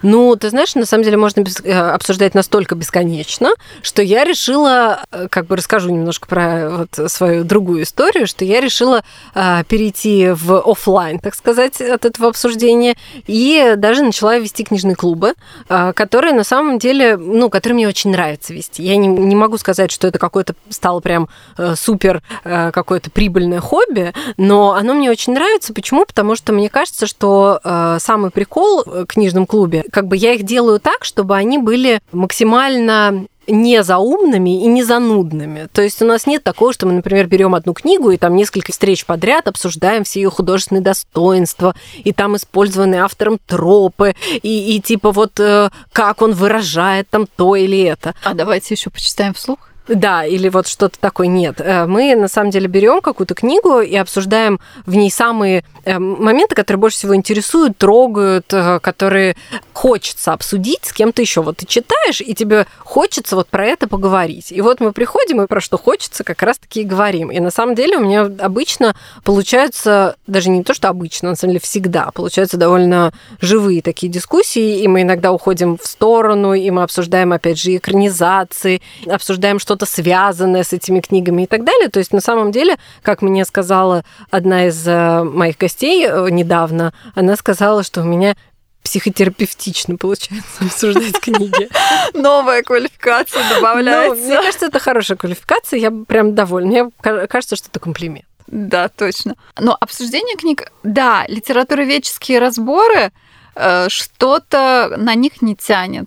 Ну, 0.02 0.36
ты 0.36 0.50
знаешь, 0.50 0.74
на 0.74 0.86
самом 0.86 1.04
деле 1.04 1.16
можно 1.16 1.44
э, 1.64 1.72
обсуждать 1.72 2.34
настолько 2.34 2.74
бесконечно, 2.74 3.50
что 3.82 4.02
я 4.02 4.24
решила, 4.24 5.00
э, 5.10 5.28
как 5.30 5.46
бы 5.46 5.56
расскажу 5.56 5.90
немножко 5.90 6.26
про 6.26 6.70
вот 6.70 7.10
свою 7.10 7.44
другую 7.44 7.82
историю, 7.82 8.26
что 8.26 8.44
я 8.44 8.60
решила 8.60 9.02
э, 9.34 9.64
перейти 9.68 10.30
в 10.30 10.60
офлайн, 10.60 11.18
так 11.18 11.34
сказать, 11.34 11.80
от 11.80 12.04
этого 12.04 12.28
обсуждения, 12.28 12.96
и 13.26 13.74
даже 13.76 14.02
начала 14.02 14.38
вести 14.38 14.64
книжные 14.64 14.96
клубы, 14.96 15.34
которые 15.68 16.32
на 16.32 16.44
самом 16.44 16.78
деле, 16.78 17.16
ну, 17.16 17.50
которые 17.50 17.74
мне 17.74 17.88
очень 17.88 18.10
нравится 18.10 18.52
вести. 18.52 18.82
Я 18.82 18.96
не, 18.96 19.08
не 19.08 19.34
могу 19.34 19.58
сказать, 19.58 19.90
что 19.90 20.06
это 20.06 20.18
какое-то 20.18 20.54
стало 20.68 21.00
прям 21.00 21.28
супер 21.74 22.22
какое-то 22.44 23.10
прибыльное 23.10 23.60
хобби, 23.60 24.12
но 24.36 24.72
оно 24.72 24.94
мне 24.94 25.10
очень 25.10 25.32
нравится. 25.32 25.72
Почему? 25.72 26.04
Потому 26.04 26.36
что 26.36 26.52
мне 26.52 26.68
кажется, 26.68 27.06
что 27.06 27.60
самый 27.98 28.30
прикол 28.30 28.84
в 28.84 29.06
книжном 29.06 29.46
клубе 29.46 29.84
как 29.90 30.06
бы 30.06 30.16
я 30.16 30.34
их 30.34 30.44
делаю 30.44 30.80
так, 30.80 31.04
чтобы 31.04 31.36
они 31.36 31.58
были 31.58 32.00
максимально 32.12 33.26
не 33.48 33.82
заумными 33.82 34.62
и 34.62 34.66
не 34.66 34.82
занудными. 34.82 35.68
То 35.72 35.82
есть 35.82 36.02
у 36.02 36.04
нас 36.04 36.26
нет 36.26 36.42
такого, 36.42 36.72
что 36.72 36.86
мы, 36.86 36.92
например, 36.92 37.26
берем 37.26 37.54
одну 37.54 37.74
книгу 37.74 38.10
и 38.10 38.16
там 38.16 38.34
несколько 38.34 38.72
встреч 38.72 39.06
подряд 39.06 39.48
обсуждаем 39.48 40.04
все 40.04 40.22
ее 40.22 40.30
художественные 40.30 40.82
достоинства, 40.82 41.74
и 41.98 42.12
там 42.12 42.36
использованы 42.36 42.96
автором 42.96 43.38
тропы, 43.46 44.14
и, 44.42 44.76
и 44.76 44.80
типа 44.80 45.12
вот 45.12 45.38
э, 45.38 45.70
как 45.92 46.22
он 46.22 46.32
выражает 46.32 47.08
там 47.08 47.26
то 47.36 47.56
или 47.56 47.82
это. 47.82 48.14
А 48.24 48.34
давайте 48.34 48.74
еще 48.74 48.90
почитаем 48.90 49.34
вслух. 49.34 49.58
Да, 49.88 50.24
или 50.24 50.48
вот 50.48 50.66
что-то 50.66 50.98
такое. 50.98 51.28
Нет. 51.28 51.60
Э, 51.60 51.86
мы 51.86 52.14
на 52.16 52.28
самом 52.28 52.50
деле 52.50 52.66
берем 52.66 53.00
какую-то 53.00 53.34
книгу 53.34 53.80
и 53.80 53.94
обсуждаем 53.94 54.60
в 54.84 54.94
ней 54.94 55.10
самые 55.10 55.64
э, 55.84 55.98
моменты, 55.98 56.54
которые 56.54 56.80
больше 56.80 56.98
всего 56.98 57.14
интересуют, 57.14 57.78
трогают, 57.78 58.52
э, 58.52 58.80
которые 58.80 59.36
хочется 59.72 60.32
обсудить 60.32 60.84
с 60.84 60.92
кем-то 60.92 61.22
еще. 61.22 61.42
Вот 61.42 61.58
ты 61.58 61.66
читаешь, 61.66 62.20
и 62.20 62.34
тебе 62.34 62.66
хочется 62.78 63.36
вот 63.36 63.48
про 63.48 63.64
это 63.66 63.86
поговорить. 63.86 64.50
И 64.50 64.60
вот 64.60 64.80
мы 64.80 64.92
приходим 64.92 65.42
и 65.42 65.46
про 65.46 65.60
что 65.60 65.78
хочется 65.78 66.24
как 66.24 66.42
раз-таки 66.42 66.80
и 66.80 66.84
говорим. 66.84 67.30
И 67.30 67.38
на 67.38 67.50
самом 67.50 67.74
деле 67.74 67.98
у 67.98 68.00
меня 68.00 68.22
обычно 68.22 68.96
получаются, 69.22 70.16
даже 70.26 70.50
не 70.50 70.64
то, 70.64 70.74
что 70.74 70.88
обычно, 70.88 71.30
на 71.30 71.36
самом 71.36 71.52
деле 71.52 71.60
всегда, 71.60 72.10
получаются 72.12 72.56
довольно 72.56 73.12
живые 73.40 73.82
такие 73.82 74.10
дискуссии, 74.10 74.80
и 74.80 74.88
мы 74.88 75.02
иногда 75.02 75.30
уходим 75.30 75.78
в 75.78 75.86
сторону, 75.86 76.54
и 76.54 76.68
мы 76.70 76.82
обсуждаем, 76.82 77.32
опять 77.32 77.58
же, 77.58 77.76
экранизации, 77.76 78.82
обсуждаем, 79.06 79.58
что 79.58 79.75
что-то 79.76 79.86
связанное 79.86 80.62
с 80.62 80.72
этими 80.72 81.00
книгами 81.00 81.42
и 81.42 81.46
так 81.46 81.64
далее. 81.64 81.88
То 81.88 81.98
есть 81.98 82.12
на 82.12 82.20
самом 82.20 82.50
деле, 82.50 82.76
как 83.02 83.20
мне 83.20 83.44
сказала 83.44 84.04
одна 84.30 84.68
из 84.68 84.86
э, 84.88 85.22
моих 85.22 85.58
гостей 85.58 86.06
э, 86.06 86.30
недавно, 86.30 86.94
она 87.14 87.36
сказала, 87.36 87.82
что 87.82 88.00
у 88.00 88.04
меня 88.04 88.36
психотерапевтично 88.82 89.96
получается 89.96 90.46
обсуждать 90.64 91.20
книги. 91.20 91.68
Новая 92.14 92.62
квалификация 92.62 93.42
добавляется. 93.54 94.22
Ну, 94.22 94.26
мне 94.28 94.36
кажется, 94.36 94.66
это 94.66 94.78
хорошая 94.78 95.18
квалификация, 95.18 95.78
я 95.78 95.90
прям 95.90 96.34
довольна. 96.34 96.68
Мне 96.68 96.90
кажется, 97.28 97.56
что 97.56 97.68
это 97.68 97.78
комплимент. 97.78 98.24
Да, 98.46 98.88
точно. 98.88 99.34
Но 99.58 99.76
обсуждение 99.78 100.36
книг, 100.36 100.72
да, 100.84 101.26
литературоведческие 101.28 102.38
разборы, 102.38 103.12
э, 103.56 103.88
что-то 103.90 104.94
на 104.96 105.14
них 105.14 105.42
не 105.42 105.54
тянет. 105.54 106.06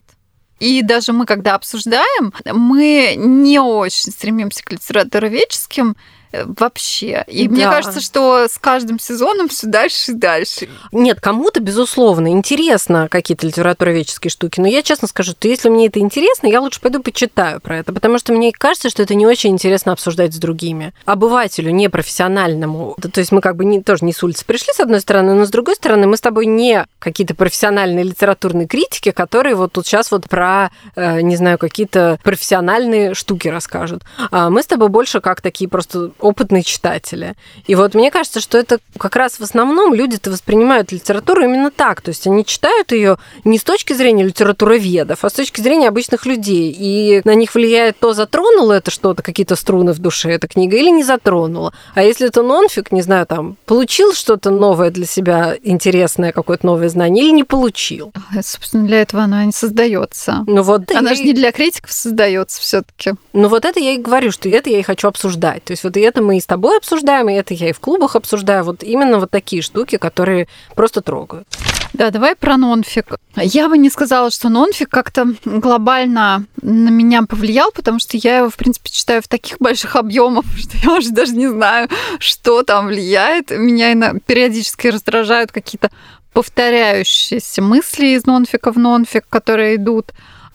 И 0.59 0.81
даже 0.81 1.13
мы, 1.13 1.25
когда 1.25 1.55
обсуждаем, 1.55 2.33
мы 2.45 3.15
не 3.17 3.59
очень 3.59 4.11
стремимся 4.11 4.63
к 4.63 4.71
литературоведческим 4.71 5.95
вообще. 6.31 7.23
И 7.27 7.47
да. 7.47 7.53
мне 7.53 7.65
кажется, 7.65 8.01
что 8.01 8.47
с 8.47 8.57
каждым 8.57 8.99
сезоном 8.99 9.49
все 9.49 9.67
дальше 9.67 10.11
и 10.11 10.13
дальше. 10.13 10.69
Нет, 10.91 11.19
кому-то, 11.19 11.59
безусловно, 11.59 12.29
интересно 12.29 13.07
какие-то 13.09 13.47
литературоведческие 13.47 14.31
штуки, 14.31 14.59
но 14.59 14.67
я 14.67 14.81
честно 14.83 15.07
скажу, 15.07 15.31
что 15.31 15.47
если 15.47 15.69
мне 15.69 15.87
это 15.87 15.99
интересно, 15.99 16.47
я 16.47 16.61
лучше 16.61 16.81
пойду 16.81 17.01
почитаю 17.01 17.59
про 17.61 17.77
это, 17.77 17.93
потому 17.93 18.19
что 18.19 18.33
мне 18.33 18.51
кажется, 18.51 18.89
что 18.89 19.03
это 19.03 19.15
не 19.15 19.25
очень 19.25 19.51
интересно 19.51 19.93
обсуждать 19.93 20.33
с 20.33 20.37
другими. 20.37 20.93
Обывателю, 21.05 21.71
непрофессиональному. 21.71 22.95
То 23.01 23.19
есть 23.19 23.31
мы 23.31 23.41
как 23.41 23.55
бы 23.55 23.65
не, 23.65 23.81
тоже 23.81 24.05
не 24.05 24.13
с 24.13 24.23
улицы 24.23 24.45
пришли, 24.45 24.73
с 24.73 24.79
одной 24.79 25.01
стороны, 25.01 25.33
но 25.33 25.45
с 25.45 25.49
другой 25.49 25.75
стороны, 25.75 26.07
мы 26.07 26.17
с 26.17 26.21
тобой 26.21 26.45
не 26.45 26.85
какие-то 26.99 27.35
профессиональные 27.35 28.03
литературные 28.05 28.67
критики, 28.67 29.11
которые 29.11 29.55
вот 29.55 29.73
тут 29.73 29.87
сейчас 29.87 30.11
вот 30.11 30.29
про, 30.29 30.69
э, 30.95 31.21
не 31.21 31.35
знаю, 31.35 31.57
какие-то 31.57 32.19
профессиональные 32.23 33.13
штуки 33.13 33.47
расскажут. 33.47 34.03
А 34.31 34.49
мы 34.49 34.63
с 34.63 34.67
тобой 34.67 34.89
больше 34.89 35.21
как 35.21 35.41
такие 35.41 35.69
просто 35.69 36.11
опытные 36.19 36.63
читатели. 36.63 37.35
И 37.67 37.75
вот 37.75 37.93
мне 37.95 38.11
кажется, 38.11 38.39
что 38.41 38.57
это 38.57 38.79
как 38.97 39.15
раз 39.15 39.39
в 39.39 39.43
основном 39.43 39.93
люди-то 39.93 40.31
воспринимают 40.31 40.91
литературу 40.91 41.43
именно 41.43 41.71
так. 41.71 42.01
То 42.01 42.09
есть 42.09 42.27
они 42.27 42.45
читают 42.45 42.91
ее 42.91 43.17
не 43.43 43.57
с 43.57 43.63
точки 43.63 43.93
зрения 43.93 44.23
литературоведов, 44.23 45.23
а 45.23 45.29
с 45.29 45.33
точки 45.33 45.61
зрения 45.61 45.87
обычных 45.87 46.25
людей. 46.25 46.75
И 46.77 47.21
на 47.23 47.35
них 47.35 47.55
влияет 47.55 47.99
то, 47.99 48.13
затронуло 48.13 48.73
это 48.73 48.91
что-то, 48.91 49.23
какие-то 49.23 49.55
струны 49.55 49.93
в 49.93 49.99
душе 49.99 50.31
эта 50.31 50.47
книга, 50.47 50.77
или 50.77 50.89
не 50.89 51.03
затронула. 51.03 51.73
А 51.95 52.03
если 52.03 52.27
это 52.27 52.43
нонфик, 52.43 52.91
не 52.91 53.01
знаю, 53.01 53.25
там, 53.25 53.57
получил 53.65 54.13
что-то 54.13 54.51
новое 54.51 54.91
для 54.91 55.05
себя, 55.05 55.55
интересное, 55.63 56.31
какое-то 56.31 56.65
новое 56.65 56.89
знание, 56.89 57.25
или 57.25 57.31
не 57.31 57.43
получил. 57.43 58.11
Собственно, 58.41 58.85
для 58.85 59.01
этого 59.01 59.23
она 59.23 59.45
не 59.45 59.51
создается. 59.51 60.43
Ну 60.47 60.61
вот 60.63 60.91
она 60.91 61.15
же 61.15 61.23
не 61.23 61.33
для 61.33 61.51
критиков 61.51 61.91
создается 61.91 62.61
все-таки. 62.61 63.13
Ну 63.33 63.47
вот 63.47 63.65
это 63.65 63.79
я 63.79 63.91
и 63.91 63.97
говорю, 63.97 64.31
что 64.31 64.49
это 64.49 64.69
я 64.69 64.79
и 64.79 64.83
хочу 64.83 65.07
обсуждать. 65.07 65.63
То 65.63 65.71
есть 65.71 65.83
вот 65.83 65.95
это 66.09 66.21
мы 66.21 66.37
и 66.37 66.41
с 66.41 66.45
тобой 66.45 66.77
обсуждаем, 66.77 67.29
и 67.29 67.33
это 67.33 67.53
я 67.53 67.69
и 67.69 67.73
в 67.73 67.79
клубах 67.79 68.15
обсуждаю. 68.15 68.63
Вот 68.63 68.83
именно 68.83 69.19
вот 69.19 69.31
такие 69.31 69.61
штуки, 69.61 69.97
которые 69.97 70.47
просто 70.75 71.01
трогают. 71.01 71.47
Да, 71.93 72.11
давай 72.11 72.35
про 72.35 72.57
нонфик. 72.57 73.15
Я 73.35 73.67
бы 73.67 73.77
не 73.77 73.89
сказала, 73.89 74.29
что 74.29 74.49
нонфик 74.49 74.89
как-то 74.89 75.33
глобально 75.43 76.45
на 76.61 76.89
меня 76.89 77.23
повлиял, 77.23 77.71
потому 77.71 77.99
что 77.99 78.17
я 78.17 78.39
его, 78.39 78.49
в 78.49 78.55
принципе, 78.57 78.89
читаю 78.89 79.21
в 79.21 79.27
таких 79.27 79.57
больших 79.59 79.95
объемах, 79.95 80.45
что 80.57 80.77
я 80.77 80.97
уже 80.97 81.09
даже 81.09 81.33
не 81.33 81.47
знаю, 81.47 81.89
что 82.19 82.63
там 82.63 82.87
влияет. 82.87 83.51
Меня 83.51 84.13
периодически 84.25 84.87
раздражают 84.87 85.51
какие-то 85.51 85.89
повторяющиеся 86.33 87.61
мысли 87.61 88.07
из 88.07 88.25
нонфика 88.25 88.71
в 88.71 88.77
нонфик, 88.77 89.25
которые 89.27 89.75
идут 89.75 90.13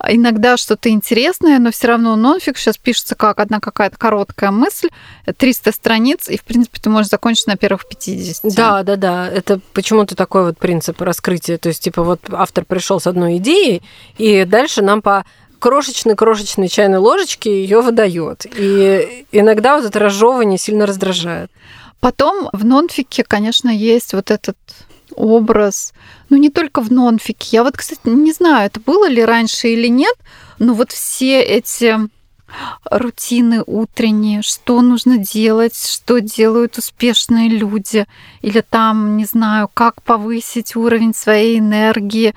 иногда 0.09 0.57
что-то 0.57 0.89
интересное, 0.89 1.59
но 1.59 1.71
все 1.71 1.89
равно 1.89 2.17
нонфик 2.17 2.59
сейчас 2.59 2.77
пишется 2.77 3.15
как 3.15 3.39
одна 3.41 3.61
какая-то 3.61 3.97
короткая 3.97 4.51
мысль, 4.51 4.89
300 5.37 5.73
страниц, 5.73 6.29
и, 6.29 6.37
в 6.37 6.45
принципе, 6.45 6.81
ты 6.81 6.91
можешь 6.91 7.11
закончить 7.11 7.47
на 7.47 7.57
первых 7.57 7.87
50. 7.89 8.55
Да, 8.55 8.83
да, 8.83 8.97
да. 8.97 9.29
Это 9.29 9.61
почему-то 9.73 10.15
такой 10.15 10.45
вот 10.45 10.59
принцип 10.59 11.01
раскрытия. 11.01 11.59
То 11.59 11.69
есть, 11.69 11.83
типа, 11.83 12.03
вот 12.03 12.21
автор 12.33 12.65
пришел 12.65 13.01
с 13.01 13.07
одной 13.07 13.39
идеей, 13.39 13.83
и 14.19 14.45
дальше 14.45 14.83
нам 14.83 15.03
по 15.03 15.25
крошечной-крошечной 15.59 16.69
чайной 16.69 16.99
ложечке 16.99 17.63
ее 17.63 17.81
выдает. 17.81 18.45
И 18.45 19.25
иногда 19.33 19.77
вот 19.77 19.87
это 19.87 19.99
разжевывание 19.99 20.59
сильно 20.59 20.85
раздражает. 20.85 21.51
Потом 22.01 22.51
в 22.53 22.67
нонфике, 22.67 23.25
конечно, 23.25 23.71
есть 23.71 24.13
вот 24.13 24.31
этот 24.31 24.59
образ. 25.15 25.93
Ну, 26.29 26.37
не 26.37 26.51
только 26.51 26.81
в 26.81 26.91
нонфике. 26.91 27.49
Я 27.53 27.65
вот, 27.65 27.77
кстати, 27.77 28.01
не 28.05 28.33
знаю, 28.33 28.67
это 28.67 28.81
было 28.81 29.09
ли 29.09 29.25
раньше 29.25 29.69
или 29.69 29.89
нет, 29.89 30.15
но 30.59 30.75
вот 30.75 30.93
все 30.93 31.41
эти 31.41 31.99
рутины 32.91 33.63
утренние, 33.67 34.43
что 34.43 34.81
нужно 34.83 35.19
делать, 35.19 35.77
что 35.77 36.21
делают 36.21 36.79
успешные 36.79 37.49
люди, 37.49 38.07
или 38.43 38.61
там, 38.61 39.17
не 39.17 39.25
знаю, 39.25 39.69
как 39.73 40.03
повысить 40.03 40.77
уровень 40.77 41.15
своей 41.15 41.59
энергии. 41.59 42.35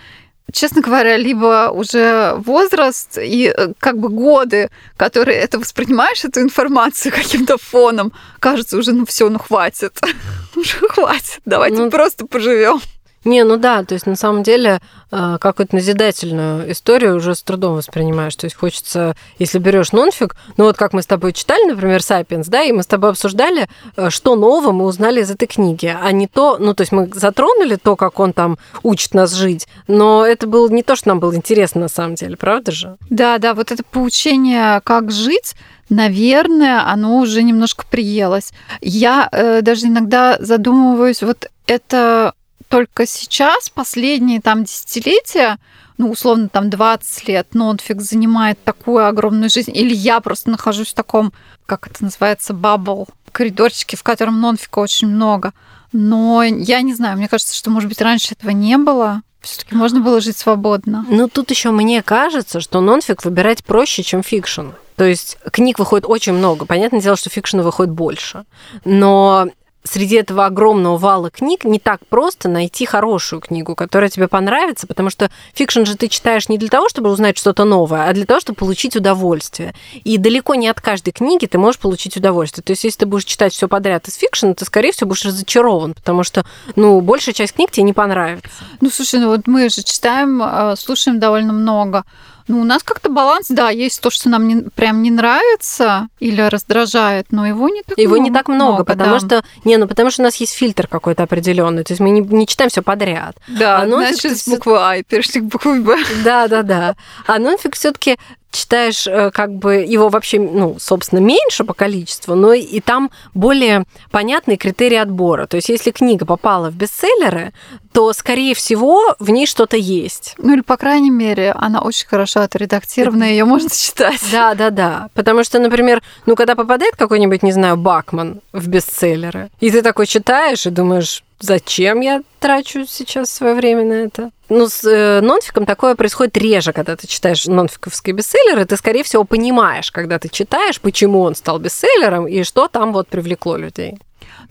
Честно 0.53 0.81
говоря, 0.81 1.17
либо 1.17 1.69
уже 1.73 2.35
возраст 2.37 3.17
и 3.17 3.53
э, 3.55 3.73
как 3.79 3.97
бы 3.97 4.09
годы, 4.09 4.69
которые 4.95 5.37
это 5.39 5.59
воспринимаешь, 5.59 6.23
эту 6.23 6.41
информацию 6.41 7.11
каким-то 7.15 7.57
фоном, 7.57 8.13
кажется 8.39 8.77
уже, 8.77 8.93
ну 8.93 9.05
все, 9.05 9.29
ну 9.29 9.39
хватит, 9.39 9.99
уже 10.55 10.77
хватит, 10.89 11.39
давайте 11.45 11.77
ну, 11.77 11.91
просто 11.91 12.25
поживем. 12.25 12.81
Не, 13.27 13.43
ну 13.43 13.57
да, 13.57 13.83
то 13.83 13.93
есть 13.93 14.07
на 14.07 14.15
самом 14.15 14.41
деле 14.41 14.79
э, 15.11 15.37
какую-то 15.41 15.75
назидательную 15.75 16.71
историю 16.71 17.17
уже 17.17 17.35
с 17.35 17.43
трудом 17.43 17.75
воспринимаешь. 17.75 18.33
То 18.37 18.45
есть 18.45 18.55
хочется, 18.55 19.17
если 19.37 19.59
берешь 19.59 19.91
нонфик, 19.91 20.37
ну 20.55 20.63
вот 20.63 20.77
как 20.77 20.93
мы 20.93 21.01
с 21.01 21.05
тобой 21.05 21.33
читали, 21.33 21.65
например, 21.65 22.01
«Сапиенс», 22.01 22.47
да, 22.47 22.63
и 22.63 22.71
мы 22.71 22.83
с 22.83 22.87
тобой 22.87 23.09
обсуждали, 23.09 23.67
э, 23.97 24.09
что 24.11 24.37
нового 24.37 24.71
мы 24.71 24.85
узнали 24.85 25.21
из 25.21 25.29
этой 25.29 25.45
книги, 25.45 25.93
а 26.01 26.09
не 26.13 26.27
то, 26.27 26.57
ну 26.57 26.73
то 26.73 26.83
есть 26.83 26.93
мы 26.93 27.11
затронули 27.13 27.75
то, 27.75 27.97
как 27.97 28.21
он 28.21 28.31
там 28.31 28.57
учит 28.81 29.13
нас 29.13 29.33
жить, 29.33 29.67
но 29.87 30.25
это 30.25 30.47
было 30.47 30.69
не 30.69 30.81
то, 30.81 30.95
что 30.95 31.09
нам 31.09 31.19
было 31.19 31.35
интересно 31.35 31.81
на 31.81 31.89
самом 31.89 32.15
деле, 32.15 32.37
правда 32.37 32.71
же? 32.71 32.95
Да, 33.09 33.39
да, 33.39 33.53
вот 33.53 33.73
это 33.73 33.83
поучение, 33.83 34.79
как 34.85 35.11
жить, 35.11 35.53
наверное, 35.89 36.89
оно 36.89 37.17
уже 37.17 37.43
немножко 37.43 37.83
приелось. 37.91 38.53
Я 38.79 39.27
э, 39.33 39.61
даже 39.61 39.87
иногда 39.87 40.37
задумываюсь, 40.39 41.21
вот 41.21 41.49
это 41.65 42.33
только 42.69 43.05
сейчас, 43.05 43.69
последние 43.69 44.41
там 44.41 44.63
десятилетия, 44.63 45.57
ну, 45.97 46.11
условно, 46.11 46.47
там 46.49 46.69
20 46.69 47.27
лет, 47.27 47.47
нонфик 47.53 48.01
занимает 48.01 48.63
такую 48.63 49.07
огромную 49.07 49.49
жизнь, 49.49 49.75
или 49.75 49.93
я 49.93 50.19
просто 50.19 50.49
нахожусь 50.49 50.89
в 50.89 50.93
таком, 50.93 51.33
как 51.65 51.87
это 51.87 52.03
называется, 52.03 52.53
бабл, 52.53 53.07
коридорчике, 53.31 53.97
в 53.97 54.03
котором 54.03 54.39
нонфика 54.39 54.79
очень 54.79 55.07
много. 55.07 55.53
Но 55.91 56.43
я 56.43 56.81
не 56.81 56.93
знаю, 56.93 57.17
мне 57.17 57.27
кажется, 57.27 57.55
что, 57.55 57.69
может 57.69 57.89
быть, 57.89 58.01
раньше 58.01 58.33
этого 58.33 58.51
не 58.51 58.77
было. 58.77 59.21
Все-таки 59.41 59.75
можно 59.75 60.01
было 60.01 60.19
жить 60.19 60.37
свободно. 60.37 61.05
Ну, 61.09 61.27
тут 61.29 61.49
еще 61.51 61.71
мне 61.71 62.03
кажется, 62.03 62.59
что 62.59 62.81
нонфик 62.81 63.23
выбирать 63.23 63.63
проще, 63.63 64.03
чем 64.03 64.21
фикшн. 64.21 64.69
То 64.97 65.05
есть 65.05 65.37
книг 65.51 65.79
выходит 65.79 66.05
очень 66.07 66.33
много. 66.33 66.65
Понятное 66.65 66.99
дело, 66.99 67.15
что 67.15 67.29
фикшена 67.29 67.63
выходит 67.63 67.93
больше. 67.93 68.45
Но 68.83 69.47
среди 69.87 70.15
этого 70.15 70.45
огромного 70.45 70.97
вала 70.97 71.29
книг 71.29 71.65
не 71.65 71.79
так 71.79 72.05
просто 72.07 72.49
найти 72.49 72.85
хорошую 72.85 73.41
книгу, 73.41 73.75
которая 73.75 74.09
тебе 74.09 74.27
понравится, 74.27 74.87
потому 74.87 75.09
что 75.09 75.31
фикшн 75.53 75.83
же 75.83 75.97
ты 75.97 76.07
читаешь 76.07 76.49
не 76.49 76.57
для 76.57 76.69
того, 76.69 76.89
чтобы 76.89 77.09
узнать 77.09 77.37
что-то 77.37 77.63
новое, 77.63 78.07
а 78.07 78.13
для 78.13 78.25
того, 78.25 78.39
чтобы 78.39 78.57
получить 78.57 78.95
удовольствие. 78.95 79.73
И 80.03 80.17
далеко 80.17 80.55
не 80.55 80.67
от 80.67 80.81
каждой 80.81 81.11
книги 81.11 81.45
ты 81.45 81.57
можешь 81.57 81.79
получить 81.79 82.17
удовольствие. 82.17 82.63
То 82.63 82.71
есть, 82.71 82.83
если 82.83 82.99
ты 82.99 83.05
будешь 83.05 83.25
читать 83.25 83.53
все 83.53 83.67
подряд 83.67 84.07
из 84.07 84.15
фикшена, 84.15 84.53
ты, 84.53 84.65
скорее 84.65 84.91
всего, 84.91 85.09
будешь 85.09 85.25
разочарован, 85.25 85.93
потому 85.93 86.23
что, 86.23 86.45
ну, 86.75 86.99
большая 87.01 87.33
часть 87.33 87.53
книг 87.53 87.71
тебе 87.71 87.83
не 87.83 87.93
понравится. 87.93 88.49
Ну, 88.81 88.89
слушай, 88.89 89.19
ну 89.19 89.29
вот 89.29 89.47
мы 89.47 89.69
же 89.69 89.83
читаем, 89.83 90.41
э, 90.43 90.75
слушаем 90.77 91.19
довольно 91.19 91.53
много 91.53 92.03
ну, 92.47 92.61
у 92.61 92.63
нас 92.63 92.83
как-то 92.83 93.09
баланс, 93.09 93.47
да, 93.49 93.69
есть 93.69 94.01
то, 94.01 94.09
что 94.09 94.29
нам 94.29 94.47
не, 94.47 94.55
прям 94.69 95.01
не 95.01 95.11
нравится 95.11 96.07
или 96.19 96.41
раздражает, 96.41 97.27
но 97.31 97.45
его 97.45 97.67
не 97.69 97.83
так 97.83 97.97
его 97.97 98.15
много. 98.15 98.29
не 98.29 98.33
так 98.33 98.47
много, 98.47 98.71
много 98.71 98.85
потому 98.85 99.19
да. 99.19 99.19
что 99.19 99.43
не, 99.65 99.77
ну 99.77 99.87
потому 99.87 100.11
что 100.11 100.21
у 100.21 100.25
нас 100.25 100.35
есть 100.37 100.53
фильтр 100.53 100.87
какой-то 100.87 101.23
определенный, 101.23 101.83
то 101.83 101.91
есть 101.91 101.99
мы 101.99 102.09
не, 102.09 102.21
не 102.21 102.47
читаем 102.47 102.69
все 102.69 102.81
подряд. 102.81 103.35
Да, 103.47 103.81
а 103.81 103.87
значит, 103.87 104.37
с 104.37 104.47
буквы 104.47 104.77
А 104.79 104.97
и 104.97 105.03
перешли 105.03 105.41
к 105.41 105.45
букве 105.45 105.79
Б. 105.81 105.97
Да, 106.23 106.47
да, 106.47 106.63
да. 106.63 106.95
А 107.25 107.39
нонфик 107.39 107.75
все-таки 107.75 108.17
читаешь 108.57 109.07
э, 109.07 109.31
как 109.31 109.53
бы 109.53 109.75
его 109.75 110.09
вообще, 110.09 110.39
ну, 110.39 110.77
собственно, 110.79 111.19
меньше 111.19 111.63
по 111.63 111.73
количеству, 111.73 112.35
но 112.35 112.53
и 112.53 112.79
там 112.79 113.11
более 113.33 113.85
понятные 114.11 114.57
критерии 114.57 114.97
отбора. 114.97 115.45
То 115.47 115.57
есть, 115.57 115.69
если 115.69 115.91
книга 115.91 116.25
попала 116.25 116.69
в 116.69 116.75
бестселлеры, 116.75 117.53
то, 117.93 118.11
скорее 118.13 118.53
всего, 118.53 119.15
в 119.19 119.29
ней 119.29 119.45
что-то 119.47 119.77
есть. 119.77 120.35
Ну, 120.37 120.53
или, 120.53 120.61
по 120.61 120.77
крайней 120.77 121.11
мере, 121.11 121.51
она 121.51 121.81
очень 121.81 122.07
хорошо 122.07 122.41
отредактирована, 122.41 123.23
ее 123.23 123.45
можно 123.45 123.69
читать. 123.69 124.21
Да, 124.31 124.53
да, 124.55 124.69
да. 124.69 125.09
Потому 125.13 125.43
что, 125.43 125.57
например, 125.59 126.03
ну, 126.25 126.35
когда 126.35 126.55
попадает 126.55 126.95
какой-нибудь, 126.95 127.43
не 127.43 127.51
знаю, 127.51 127.77
Бакман 127.77 128.41
в 128.51 128.67
бестселлеры, 128.67 129.49
и 129.59 129.71
ты 129.71 129.81
такой 129.81 130.05
читаешь 130.05 130.65
и 130.65 130.69
думаешь, 130.69 131.23
зачем 131.39 132.01
я 132.01 132.21
трачу 132.39 132.85
сейчас 132.87 133.29
свое 133.29 133.55
время 133.55 133.83
на 133.83 133.93
это? 133.93 134.31
Ну, 134.49 134.69
с 134.69 134.83
э, 134.85 135.21
нонфиком 135.21 135.65
такое 135.65 135.95
происходит 135.95 136.37
реже, 136.37 136.73
когда 136.73 136.95
ты 136.95 137.07
читаешь 137.07 137.45
нонфиковские 137.45 138.15
бестселлеры. 138.15 138.65
Ты, 138.65 138.77
скорее 138.77 139.03
всего, 139.03 139.23
понимаешь, 139.23 139.91
когда 139.91 140.19
ты 140.19 140.29
читаешь, 140.29 140.79
почему 140.79 141.21
он 141.21 141.35
стал 141.35 141.59
бестселлером 141.59 142.27
и 142.27 142.43
что 142.43 142.67
там 142.67 142.93
вот 142.93 143.07
привлекло 143.07 143.57
людей. 143.57 143.97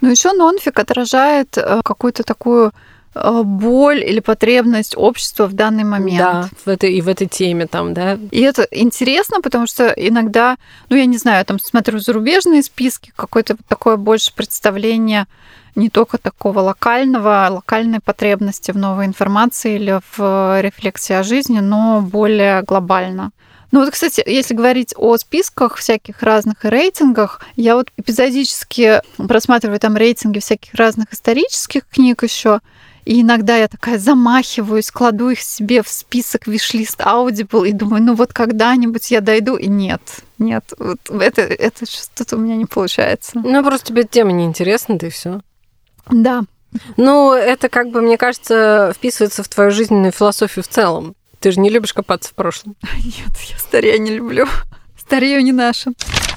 Ну, 0.01 0.11
еще 0.11 0.33
нонфик 0.33 0.79
отражает 0.79 1.57
э, 1.57 1.81
какую-то 1.83 2.23
такую 2.23 2.73
боль 3.45 4.03
или 4.03 4.21
потребность 4.21 4.95
общества 4.97 5.47
в 5.47 5.53
данный 5.55 5.85
момент. 5.85 6.19
Да, 6.19 6.49
в 6.65 6.69
этой, 6.69 6.93
и 6.95 7.01
в 7.01 7.09
этой 7.09 7.27
теме 7.27 7.67
там, 7.67 7.95
да. 7.95 8.19
И 8.31 8.41
это 8.41 8.67
интересно, 8.71 9.41
потому 9.41 9.67
что 9.67 9.89
иногда, 9.89 10.57
ну, 10.89 10.97
я 10.97 11.07
не 11.07 11.19
знаю, 11.19 11.39
я 11.39 11.45
там 11.45 11.59
смотрю 11.59 11.99
зарубежные 11.99 12.63
списки, 12.63 13.13
какое-то 13.17 13.57
такое 13.69 13.97
больше 13.97 14.35
представление 14.35 15.27
не 15.75 15.91
только 15.91 16.19
такого 16.19 16.61
локального, 16.61 17.49
локальной 17.51 18.01
потребности 18.01 18.71
в 18.71 18.79
новой 18.79 19.05
информации 19.05 19.75
или 19.75 20.01
в 20.17 20.61
рефлексии 20.61 21.13
о 21.13 21.23
жизни, 21.23 21.61
но 21.61 22.01
более 22.01 22.63
глобально. 22.63 23.31
Ну 23.73 23.81
вот, 23.81 23.91
кстати, 23.91 24.23
если 24.25 24.55
говорить 24.55 24.95
о 24.97 25.17
списках 25.19 25.77
всяких 25.77 26.23
разных 26.23 26.65
и 26.65 26.69
рейтингах, 26.69 27.43
я 27.57 27.77
вот 27.77 27.91
эпизодически 27.97 29.03
просматриваю 29.17 29.79
там 29.81 29.97
рейтинги 29.97 30.39
всяких 30.39 30.73
разных 30.75 31.13
исторических 31.13 31.87
книг 31.87 32.23
еще, 32.23 32.61
и 33.07 33.23
иногда 33.23 33.57
я 33.57 33.69
такая 33.69 33.99
замахиваюсь, 33.99 34.91
кладу 34.91 35.31
их 35.31 35.41
себе 35.41 35.83
в 35.83 35.89
список 35.89 36.49
вишлист 36.49 37.01
Audible 37.01 37.69
и 37.69 37.73
думаю, 37.73 38.03
ну 38.03 38.15
вот 38.15 38.33
когда-нибудь 38.33 39.13
я 39.13 39.21
дойду, 39.21 39.57
и 39.57 39.69
нет, 39.69 40.01
нет, 40.39 40.65
вот 40.77 40.99
это, 41.09 41.43
это 41.43 41.87
что-то 41.87 42.37
у 42.37 42.41
меня 42.41 42.57
не 42.57 42.67
получается. 42.67 43.41
Ну, 43.43 43.65
просто 43.65 43.89
тебе 43.89 44.03
тема 44.03 44.33
неинтересна, 44.33 44.99
да 44.99 45.07
и 45.07 45.11
все. 45.11 45.41
Да. 46.11 46.43
Ну, 46.97 47.33
это 47.33 47.69
как 47.69 47.91
бы, 47.91 48.03
мне 48.03 48.19
кажется, 48.19 48.93
вписывается 48.95 49.45
в 49.45 49.49
твою 49.49 49.71
жизненную 49.71 50.11
философию 50.11 50.65
в 50.65 50.69
целом. 50.69 51.15
Ты 51.39 51.53
же 51.53 51.61
не 51.61 51.71
любишь 51.71 51.95
копаться 51.95 52.31
в 52.31 52.35
прошлом. 52.35 52.75
Нет, 53.05 53.37
я 53.49 53.59
старее 53.59 54.01
не 54.01 54.11
люблю. 54.11 54.47
Старею 54.99 55.45
не 55.45 55.53
наше. 55.53 55.93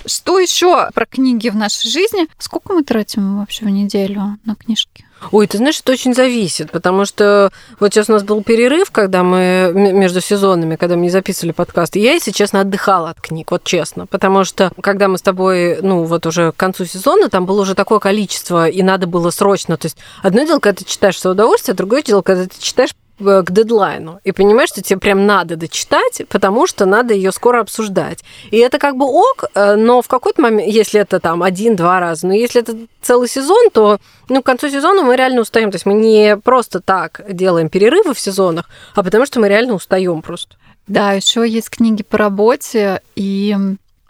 Что 0.06 0.40
еще 0.40 0.90
про 0.94 1.06
книги 1.06 1.50
в 1.50 1.56
нашей 1.56 1.90
жизни? 1.90 2.28
Сколько 2.38 2.74
мы 2.74 2.84
тратим 2.84 3.40
вообще 3.40 3.66
в 3.66 3.70
неделю 3.70 4.38
на 4.46 4.56
книжки? 4.56 5.06
Ой, 5.32 5.48
ты 5.48 5.58
знаешь, 5.58 5.80
это 5.80 5.92
очень 5.92 6.14
зависит, 6.14 6.72
потому 6.72 7.06
что 7.06 7.52
вот 7.80 7.94
сейчас 7.94 8.10
у 8.10 8.14
нас 8.14 8.24
был 8.24 8.42
перерыв, 8.42 8.90
когда 8.90 9.24
мы 9.24 9.72
между 9.74 10.22
сезонами, 10.22 10.78
когда 10.78 10.96
мы 10.96 11.04
не 11.04 11.10
записывали 11.10 11.52
подкаст, 11.52 11.98
я, 11.98 12.14
если 12.14 12.32
честно, 12.32 12.62
отдыхала 12.62 13.10
от 13.10 13.20
книг, 13.20 13.52
вот 13.52 13.64
честно, 13.66 14.06
потому 14.06 14.46
что 14.46 14.72
когда 14.82 15.08
мы 15.10 15.18
с 15.18 15.22
тобой, 15.22 15.80
ну 15.82 16.04
вот 16.06 16.26
уже 16.26 16.54
к 16.54 16.56
концу 16.56 16.86
сезона, 16.86 17.30
там 17.30 17.46
было 17.46 17.62
уже 17.62 17.76
такое 17.76 18.00
количество, 18.00 18.70
и 18.70 18.82
надо 18.82 19.08
было 19.08 19.30
срочно, 19.30 19.76
то 19.78 19.88
есть 19.88 19.98
одно 20.24 20.44
дело, 20.46 20.60
когда 20.60 20.80
ты 20.80 20.90
читаешь 20.90 21.20
свое 21.20 21.34
удовольствие, 21.34 21.74
а 21.74 21.78
другое 21.78 22.02
дело, 22.02 22.22
когда 22.22 22.46
ты 22.46 22.56
читаешь 22.58 22.92
к 23.20 23.52
дедлайну. 23.52 24.20
И 24.24 24.32
понимаешь, 24.32 24.70
что 24.70 24.82
тебе 24.82 25.00
прям 25.00 25.26
надо 25.26 25.56
дочитать, 25.56 26.22
потому 26.30 26.68
что 26.68 26.86
надо 26.86 27.14
ее 27.14 27.32
скоро 27.32 27.62
обсуждать. 27.62 28.24
И 28.52 28.58
это 28.58 28.80
как 28.80 28.96
бы 28.96 29.06
ок, 29.06 29.46
э, 29.54 29.76
но 29.76 30.02
в 30.02 30.08
какой-то 30.08 30.42
момент, 30.42 30.72
если 30.72 31.02
это 31.02 31.20
там 31.20 31.44
один-два 31.44 32.00
раза, 32.00 32.28
но 32.28 32.34
если 32.34 32.62
это 32.62 32.78
целый 33.02 33.28
сезон, 33.28 33.70
то 33.72 34.00
ну, 34.30 34.42
к 34.42 34.46
концу 34.46 34.70
сезона 34.70 35.04
мы 35.04 35.16
реально 35.16 35.42
устаем. 35.42 35.72
То 35.72 35.76
есть 35.76 35.86
мы 35.86 35.94
не 35.94 36.38
просто 36.38 36.80
так 36.80 37.22
делаем 37.30 37.70
перерывы 37.70 38.14
в 38.14 38.20
сезонах, 38.20 38.70
а 38.96 39.04
потому 39.04 39.26
что 39.26 39.40
мы 39.40 39.50
реально 39.50 39.74
устаем 39.74 40.22
просто. 40.22 40.56
Да, 40.88 41.12
еще 41.12 41.48
есть 41.48 41.70
книги 41.70 42.04
по 42.04 42.18
работе, 42.18 43.02
и 43.16 43.56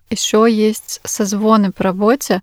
еще 0.09 0.47
есть 0.49 1.01
созвоны 1.03 1.71
по 1.71 1.83
работе. 1.83 2.41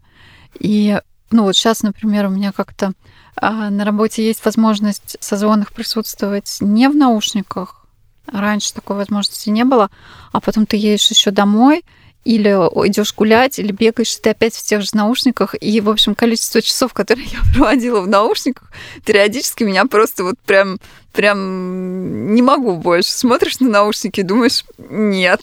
И 0.58 0.98
ну 1.30 1.44
вот 1.44 1.56
сейчас, 1.56 1.82
например, 1.82 2.26
у 2.26 2.30
меня 2.30 2.52
как-то 2.52 2.92
на 3.40 3.84
работе 3.84 4.26
есть 4.26 4.44
возможность 4.44 5.16
созвонах 5.20 5.72
присутствовать 5.72 6.58
не 6.60 6.88
в 6.88 6.96
наушниках. 6.96 7.86
Раньше 8.26 8.74
такой 8.74 8.96
возможности 8.96 9.50
не 9.50 9.64
было, 9.64 9.90
а 10.32 10.40
потом 10.40 10.66
ты 10.66 10.76
едешь 10.76 11.10
еще 11.10 11.30
домой, 11.30 11.84
или 12.26 12.50
идешь 12.88 13.14
гулять, 13.14 13.60
или 13.60 13.70
бегаешь, 13.70 14.16
ты 14.16 14.30
опять 14.30 14.56
в 14.56 14.66
тех 14.66 14.82
же 14.82 14.88
наушниках. 14.94 15.54
И, 15.60 15.80
в 15.80 15.88
общем, 15.88 16.16
количество 16.16 16.60
часов, 16.60 16.92
которые 16.92 17.26
я 17.32 17.38
проводила 17.54 18.00
в 18.00 18.08
наушниках, 18.08 18.72
периодически 19.04 19.62
меня 19.62 19.86
просто 19.86 20.24
вот 20.24 20.34
прям 20.44 20.78
прям 21.16 22.34
не 22.34 22.42
могу 22.42 22.76
больше. 22.76 23.10
Смотришь 23.10 23.58
на 23.60 23.68
наушники 23.68 24.20
и 24.20 24.22
думаешь, 24.22 24.64
нет. 24.78 25.40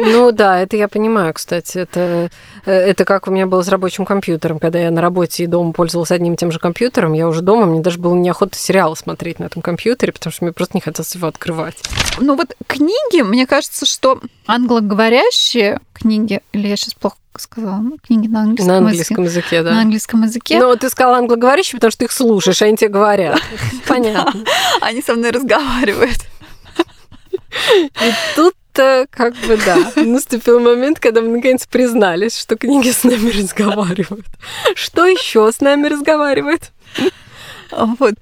Ну 0.00 0.32
да, 0.32 0.60
это 0.60 0.76
я 0.76 0.88
понимаю, 0.88 1.34
кстати. 1.34 1.78
Это, 1.78 2.30
э, 2.64 2.72
это 2.72 3.04
как 3.04 3.28
у 3.28 3.30
меня 3.30 3.46
было 3.46 3.62
с 3.62 3.68
рабочим 3.68 4.04
компьютером. 4.04 4.58
Когда 4.58 4.78
я 4.78 4.90
на 4.90 5.00
работе 5.00 5.44
и 5.44 5.46
дома 5.46 5.72
пользовалась 5.72 6.10
одним 6.10 6.34
и 6.34 6.36
тем 6.36 6.50
же 6.50 6.58
компьютером, 6.58 7.12
я 7.12 7.28
уже 7.28 7.42
дома, 7.42 7.66
мне 7.66 7.80
даже 7.80 7.98
было 7.98 8.14
неохота 8.14 8.56
сериалы 8.58 8.96
смотреть 8.96 9.38
на 9.38 9.44
этом 9.44 9.62
компьютере, 9.62 10.12
потому 10.12 10.32
что 10.32 10.44
мне 10.44 10.52
просто 10.52 10.76
не 10.76 10.80
хотелось 10.80 11.14
его 11.14 11.28
открывать. 11.28 11.76
Ну 12.18 12.36
вот 12.36 12.56
книги, 12.66 13.22
мне 13.22 13.46
кажется, 13.46 13.84
что 13.84 14.20
англоговорящие 14.46 15.80
книги, 15.92 16.40
или 16.52 16.68
я 16.68 16.76
сейчас 16.76 16.94
плохо 16.94 17.16
сказала, 17.40 17.78
ну, 17.78 17.98
книги 17.98 18.28
на 18.28 18.42
английском, 18.42 18.66
на 18.66 18.78
английском 18.78 19.24
языке. 19.24 19.40
языке, 19.40 19.62
да. 19.62 19.74
На 19.74 19.80
английском 19.82 20.22
языке. 20.22 20.58
Но 20.58 20.76
ты 20.76 20.88
сказала 20.90 21.18
англоговорящий, 21.18 21.74
потому 21.74 21.90
что 21.90 22.00
ты 22.00 22.04
их 22.06 22.12
слушаешь, 22.12 22.62
а 22.62 22.66
они 22.66 22.76
тебе 22.76 22.88
говорят. 22.88 23.40
Понятно. 23.86 24.44
Они 24.80 25.02
со 25.02 25.14
мной 25.14 25.30
разговаривают. 25.30 26.18
И 27.72 28.12
тут 28.36 28.54
как 28.72 29.34
бы 29.46 29.58
да, 29.66 29.76
наступил 29.96 30.60
момент, 30.60 31.00
когда 31.00 31.20
мы 31.20 31.28
наконец 31.28 31.66
признались, 31.66 32.38
что 32.38 32.56
книги 32.56 32.90
с 32.90 33.04
нами 33.04 33.30
разговаривают. 33.30 34.26
Что 34.74 35.06
еще 35.06 35.50
с 35.50 35.60
нами 35.60 35.88
разговаривает? 35.88 36.70
Вот. 37.72 38.14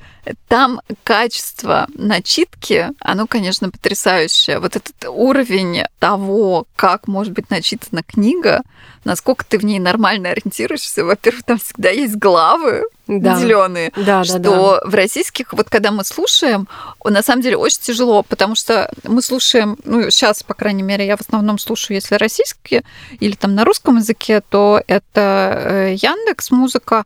Там 0.49 0.81
качество 1.05 1.87
начитки, 1.95 2.91
оно, 3.01 3.27
конечно, 3.27 3.71
потрясающее. 3.71 4.59
Вот 4.59 4.77
этот 4.77 5.05
уровень 5.07 5.85
того, 5.99 6.67
как 6.77 7.09
может 7.09 7.33
быть 7.33 7.51
начитана 7.51 8.03
книга, 8.03 8.63
насколько 9.05 9.45
ты 9.45 9.59
в 9.59 9.65
ней 9.65 9.79
нормально 9.79 10.31
ориентируешься. 10.31 11.05
Во-первых, 11.05 11.45
там 11.45 11.59
всегда 11.59 11.91
есть 11.91 12.17
главы 12.17 12.85
да. 13.09 13.39
зеленые, 13.39 13.91
да, 13.97 14.25
что 14.25 14.39
да, 14.39 14.51
да. 14.51 14.81
в 14.85 14.95
российских, 14.95 15.53
вот 15.53 15.71
когда 15.71 15.91
мы 15.91 16.05
слушаем, 16.05 16.69
на 17.03 17.23
самом 17.23 17.43
деле 17.43 17.57
очень 17.57 17.81
тяжело, 17.81 18.23
потому 18.23 18.55
что 18.55 18.91
мы 19.05 19.23
слушаем, 19.23 19.79
ну, 19.85 20.11
сейчас, 20.11 20.43
по 20.43 20.55
крайней 20.55 20.83
мере, 20.83 21.07
я 21.07 21.17
в 21.17 21.23
основном 21.23 21.59
слушаю, 21.59 21.97
если 21.97 22.17
российские 22.17 22.83
или 23.19 23.35
там 23.35 23.55
на 23.55 23.65
русском 23.65 23.97
языке, 23.97 24.43
то 24.49 24.83
это 24.87 25.55
э, 25.57 25.95
Яндекс 25.95 26.51
музыка, 26.51 27.05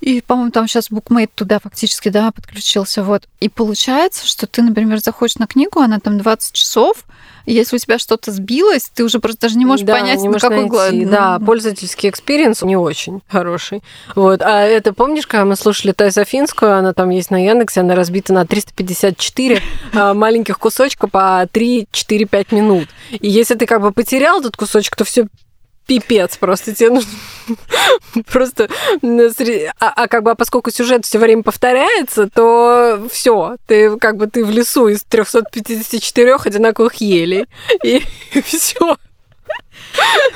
и, 0.00 0.20
по-моему, 0.20 0.50
там 0.52 0.68
сейчас 0.68 0.90
Bookmate 0.90 1.34
туда 1.34 1.58
фактически, 1.58 2.08
да, 2.08 2.30
подключился. 2.30 3.02
Вот. 3.02 3.28
И 3.40 3.48
получается, 3.48 4.26
что 4.26 4.46
ты, 4.46 4.62
например, 4.62 5.00
заходишь 5.00 5.36
на 5.36 5.46
книгу, 5.46 5.80
она 5.80 5.98
там 5.98 6.18
20 6.18 6.52
часов, 6.52 7.04
и 7.46 7.54
если 7.54 7.76
у 7.76 7.78
тебя 7.78 7.98
что-то 7.98 8.30
сбилось, 8.30 8.90
ты 8.94 9.02
уже 9.02 9.20
просто 9.20 9.42
даже 9.42 9.56
не 9.56 9.64
можешь 9.64 9.86
да, 9.86 9.94
понять, 9.94 10.20
не 10.20 10.28
на 10.28 10.38
какой 10.38 10.66
главе. 10.66 10.92
Да, 10.92 11.38
пользовательский 11.38 12.10
experience 12.10 12.62
не 12.62 12.76
очень 12.76 13.22
хороший. 13.26 13.82
Вот. 14.14 14.42
А 14.42 14.64
это 14.64 14.92
помнишь, 14.92 15.26
когда 15.26 15.46
мы 15.46 15.56
слушали 15.56 15.92
Таис 15.92 16.24
Афинскую, 16.24 16.76
она 16.76 16.92
там 16.92 17.08
есть 17.08 17.30
на 17.30 17.42
Яндексе, 17.42 17.80
она 17.80 17.94
разбита 17.94 18.34
на 18.34 18.46
354 18.46 19.62
а, 19.94 20.14
маленьких 20.14 20.58
кусочка 20.58 21.08
по 21.08 21.42
3-4-5 21.50 22.54
минут. 22.54 22.88
И 23.12 23.28
если 23.30 23.54
ты 23.54 23.64
как 23.64 23.80
бы 23.80 23.92
потерял 23.92 24.40
этот 24.40 24.56
кусочек, 24.56 24.94
то 24.94 25.04
все 25.04 25.26
пипец 25.88 26.36
просто. 26.36 26.74
Тебе 26.74 26.90
нужно 26.90 27.10
просто... 28.30 28.68
А, 29.80 29.92
а 29.96 30.06
как 30.06 30.22
бы, 30.22 30.30
а 30.30 30.34
поскольку 30.36 30.70
сюжет 30.70 31.04
все 31.04 31.18
время 31.18 31.42
повторяется, 31.42 32.28
то 32.28 33.08
все, 33.10 33.56
ты 33.66 33.96
как 33.96 34.16
бы 34.16 34.28
ты 34.28 34.44
в 34.44 34.50
лесу 34.50 34.88
из 34.88 35.02
354 35.02 36.36
одинаковых 36.36 36.96
елей. 36.96 37.46
И, 37.82 38.04
все. 38.44 38.96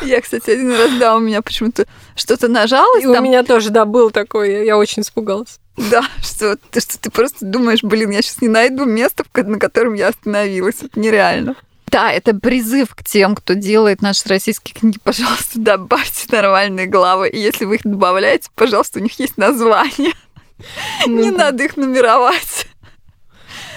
Я, 0.01 0.21
кстати, 0.23 0.51
один 0.51 0.73
раз, 0.73 0.91
да, 0.99 1.17
у 1.17 1.21
меня 1.21 1.43
почему-то 1.43 1.87
что-то 2.17 2.49
нажалось. 2.49 3.05
И 3.05 3.07
там... 3.07 3.23
у 3.23 3.29
меня 3.29 3.45
тоже, 3.45 3.71
да, 3.71 3.85
был 3.85 4.11
такой, 4.11 4.65
я, 4.65 4.79
очень 4.79 5.03
испугалась. 5.03 5.61
Да, 5.77 6.03
что, 6.23 6.57
что 6.73 6.99
ты 6.99 7.11
просто 7.11 7.45
думаешь, 7.45 7.83
блин, 7.83 8.11
я 8.11 8.23
сейчас 8.23 8.41
не 8.41 8.49
найду 8.49 8.87
место, 8.87 9.25
на 9.35 9.59
котором 9.59 9.95
я 9.95 10.09
остановилась. 10.09 10.83
Это 10.83 10.99
нереально. 10.99 11.57
Да, 11.93 12.11
это 12.11 12.35
призыв 12.35 12.95
к 12.95 13.05
тем, 13.05 13.35
кто 13.35 13.53
делает 13.53 14.01
наши 14.01 14.27
российские 14.27 14.75
книги. 14.75 14.99
Пожалуйста, 15.05 15.59
добавьте 15.59 16.27
нормальные 16.31 16.87
главы. 16.87 17.29
И 17.29 17.39
если 17.39 17.67
вы 17.67 17.77
их 17.77 17.83
добавляете, 17.85 18.49
пожалуйста, 18.55 18.99
у 18.99 19.03
них 19.03 19.19
есть 19.21 19.37
название. 19.37 20.13
Ну, 21.09 21.21
Не 21.21 21.33
да. 21.33 21.39
надо 21.39 21.65
их 21.65 21.77
нумеровать. 21.77 22.69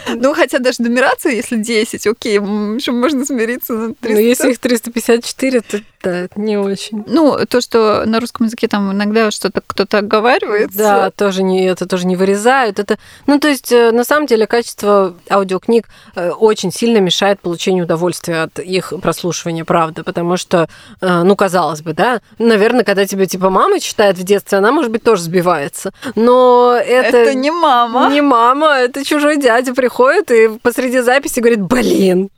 Ну, 0.08 0.36
хотя 0.36 0.60
даже 0.60 0.84
нумерация, 0.84 1.32
если 1.32 1.56
10, 1.56 2.06
окей, 2.06 2.36
еще 2.36 2.92
можно 2.92 3.26
смириться 3.26 3.74
на 3.74 3.94
300. 3.96 4.14
Но 4.14 4.20
если 4.20 4.52
их 4.52 4.60
354, 4.60 5.62
то 5.62 5.82
да, 6.06 6.16
это 6.20 6.40
не 6.40 6.56
очень. 6.56 7.04
Ну, 7.08 7.36
то, 7.50 7.62
что 7.62 8.04
на 8.06 8.20
русском 8.20 8.46
языке 8.46 8.68
там 8.68 8.92
иногда 8.92 9.32
что-то 9.32 9.62
кто-то 9.66 9.98
оговаривается. 9.98 10.78
Да, 10.78 11.10
тоже 11.10 11.42
не, 11.42 11.66
это 11.66 11.88
тоже 11.88 12.06
не 12.06 12.16
вырезают. 12.16 12.78
Это, 12.78 13.00
ну, 13.26 13.40
то 13.40 13.48
есть, 13.48 13.72
э, 13.72 13.92
на 13.92 14.04
самом 14.04 14.28
деле, 14.28 14.46
качество 14.46 15.16
аудиокниг 15.30 15.88
э, 16.16 16.30
очень 16.30 16.72
сильно 16.72 17.00
мешает 17.00 17.42
получению 17.42 17.86
удовольствия 17.86 18.44
от 18.44 18.60
их 18.60 18.94
прослушивания, 19.02 19.66
правда, 19.66 20.04
потому 20.04 20.38
что, 20.38 20.70
э, 21.02 21.24
ну, 21.24 21.36
казалось 21.36 21.82
бы, 21.82 21.94
да, 21.94 22.22
наверное, 22.38 22.84
когда 22.84 23.08
тебе, 23.08 23.26
типа, 23.26 23.50
мама 23.50 23.80
читает 23.80 24.18
в 24.20 24.24
детстве, 24.24 24.60
она, 24.60 24.72
может 24.72 24.92
быть, 24.92 25.02
тоже 25.02 25.24
сбивается. 25.24 25.92
Но 26.14 26.78
это... 26.80 27.18
Это 27.18 27.34
не 27.34 27.50
мама. 27.50 28.10
Не 28.12 28.22
мама, 28.22 28.76
это 28.76 29.04
чужой 29.04 29.38
дядя 29.38 29.74
приходит 29.74 30.30
и 30.30 30.50
посреди 30.62 31.00
записи 31.00 31.40
говорит, 31.40 31.62
блин, 31.62 32.30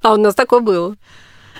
а 0.00 0.14
у 0.14 0.16
нас 0.16 0.34
такое 0.34 0.60
было. 0.60 0.96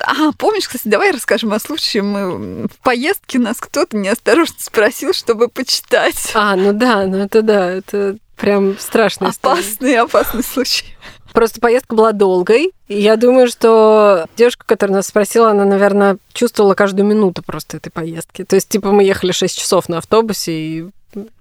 А, 0.00 0.32
помнишь, 0.32 0.66
кстати, 0.66 0.88
давай 0.88 1.12
расскажем 1.12 1.52
о 1.52 1.58
случае. 1.58 2.02
Мы 2.02 2.66
в 2.68 2.78
поездке 2.82 3.38
нас 3.38 3.58
кто-то 3.58 3.96
неосторожно 3.96 4.56
спросил, 4.58 5.12
чтобы 5.12 5.48
почитать. 5.48 6.30
А, 6.34 6.56
ну 6.56 6.72
да, 6.72 7.06
ну 7.06 7.18
это 7.18 7.42
да, 7.42 7.70
это 7.70 8.16
прям 8.36 8.78
страшный 8.78 9.28
Опасный, 9.28 9.96
опасный 9.96 10.42
случай. 10.42 10.96
Просто 11.32 11.60
поездка 11.60 11.96
была 11.96 12.12
долгой. 12.12 12.72
И 12.86 13.00
я 13.00 13.16
думаю, 13.16 13.48
что 13.48 14.26
девушка, 14.36 14.64
которая 14.66 14.98
нас 14.98 15.08
спросила, 15.08 15.50
она, 15.50 15.64
наверное, 15.64 16.18
чувствовала 16.32 16.74
каждую 16.74 17.06
минуту 17.06 17.42
просто 17.42 17.78
этой 17.78 17.90
поездки. 17.90 18.44
То 18.44 18.54
есть, 18.54 18.68
типа, 18.68 18.92
мы 18.92 19.02
ехали 19.02 19.32
6 19.32 19.58
часов 19.58 19.88
на 19.88 19.98
автобусе, 19.98 20.52
и 20.52 20.86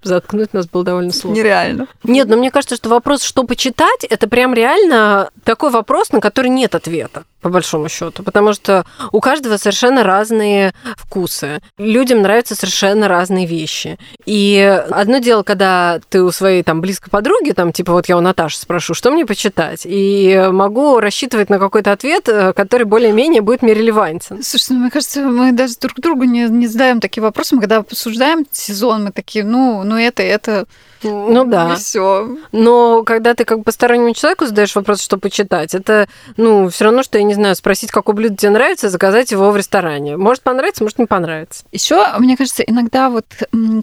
заткнуть 0.02 0.54
нас 0.54 0.68
было 0.68 0.84
довольно 0.84 1.12
сложно. 1.12 1.40
Нереально. 1.40 1.88
Нет, 2.04 2.28
но 2.28 2.38
мне 2.38 2.52
кажется, 2.52 2.76
что 2.76 2.90
вопрос, 2.90 3.24
что 3.24 3.44
почитать, 3.44 4.04
это 4.04 4.28
прям 4.28 4.54
реально 4.54 5.30
такой 5.44 5.72
вопрос, 5.72 6.12
на 6.12 6.22
который 6.22 6.50
нет 6.50 6.76
ответа 6.76 7.24
по 7.44 7.50
большому 7.50 7.90
счету, 7.90 8.24
потому 8.24 8.54
что 8.54 8.86
у 9.12 9.20
каждого 9.20 9.58
совершенно 9.58 10.04
разные 10.04 10.74
вкусы. 10.96 11.60
Людям 11.78 12.22
нравятся 12.22 12.56
совершенно 12.56 13.10
разные 13.10 13.46
вещи. 13.46 14.00
И 14.26 14.82
одно 14.90 15.18
дело, 15.18 15.44
когда 15.44 16.00
ты 16.10 16.24
у 16.24 16.32
своей 16.32 16.64
там 16.64 16.80
близкой 16.80 17.10
подруги, 17.10 17.52
там 17.52 17.74
типа 17.74 17.92
вот 17.92 18.08
я 18.08 18.18
у 18.18 18.22
Наташи 18.22 18.58
спрошу, 18.58 18.94
что 18.94 19.12
мне 19.12 19.26
почитать, 19.26 19.82
и 19.84 20.48
могу 20.52 21.00
рассчитывать 21.02 21.50
на 21.50 21.60
какой-то 21.60 21.92
ответ, 21.92 22.30
э, 22.30 22.54
который 22.54 22.86
более-менее 22.86 23.42
будет 23.42 23.62
мне 23.62 23.74
релевантен. 23.74 24.42
Слушай, 24.42 24.72
ну, 24.72 24.80
мне 24.80 24.90
кажется, 24.90 25.22
мы 25.22 25.52
даже 25.52 25.76
друг 25.76 26.00
другу 26.00 26.24
не, 26.24 26.48
не 26.48 26.68
задаем 26.68 27.02
такие 27.02 27.22
вопросы. 27.22 27.56
Мы 27.56 27.62
когда 27.62 27.78
обсуждаем 27.78 28.46
сезон, 28.52 29.04
мы 29.04 29.12
такие, 29.12 29.44
ну, 29.44 29.63
ну, 29.64 29.84
ну 29.84 29.98
это, 29.98 30.22
это... 30.24 30.66
Ну 31.04 31.46
да. 31.46 31.76
Все. 31.76 32.38
Но 32.52 33.04
когда 33.04 33.34
ты 33.34 33.44
как 33.46 33.60
бы 33.60 33.64
постороннему 33.64 34.14
человеку 34.14 34.46
задаешь 34.46 34.76
вопрос, 34.76 35.02
что 35.02 35.18
почитать, 35.18 35.74
это, 35.74 36.08
ну, 36.38 36.70
все 36.70 36.86
равно, 36.86 37.04
что, 37.04 37.18
я 37.18 37.24
не 37.24 37.34
знаю, 37.34 37.56
спросить, 37.56 37.92
какое 37.92 38.16
блюдо 38.16 38.38
тебе 38.38 38.52
нравится, 38.52 38.90
заказать 38.90 39.32
его 39.32 39.52
в 39.52 39.58
ресторане. 39.58 40.16
Может 40.18 40.44
понравится, 40.44 40.84
может 40.84 41.00
не 41.00 41.06
понравится. 41.06 41.66
Еще, 41.72 42.06
мне 42.20 42.38
кажется, 42.38 42.64
иногда 42.64 43.10
вот 43.10 43.26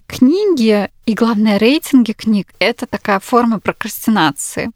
книги 0.07 0.91
и, 1.07 1.15
главное, 1.15 1.59
рейтинги 1.59 2.13
книг— 2.13 2.49
это 2.59 2.87
такая 2.87 3.21
форма 3.21 3.61
прокрастинации. 3.61 4.71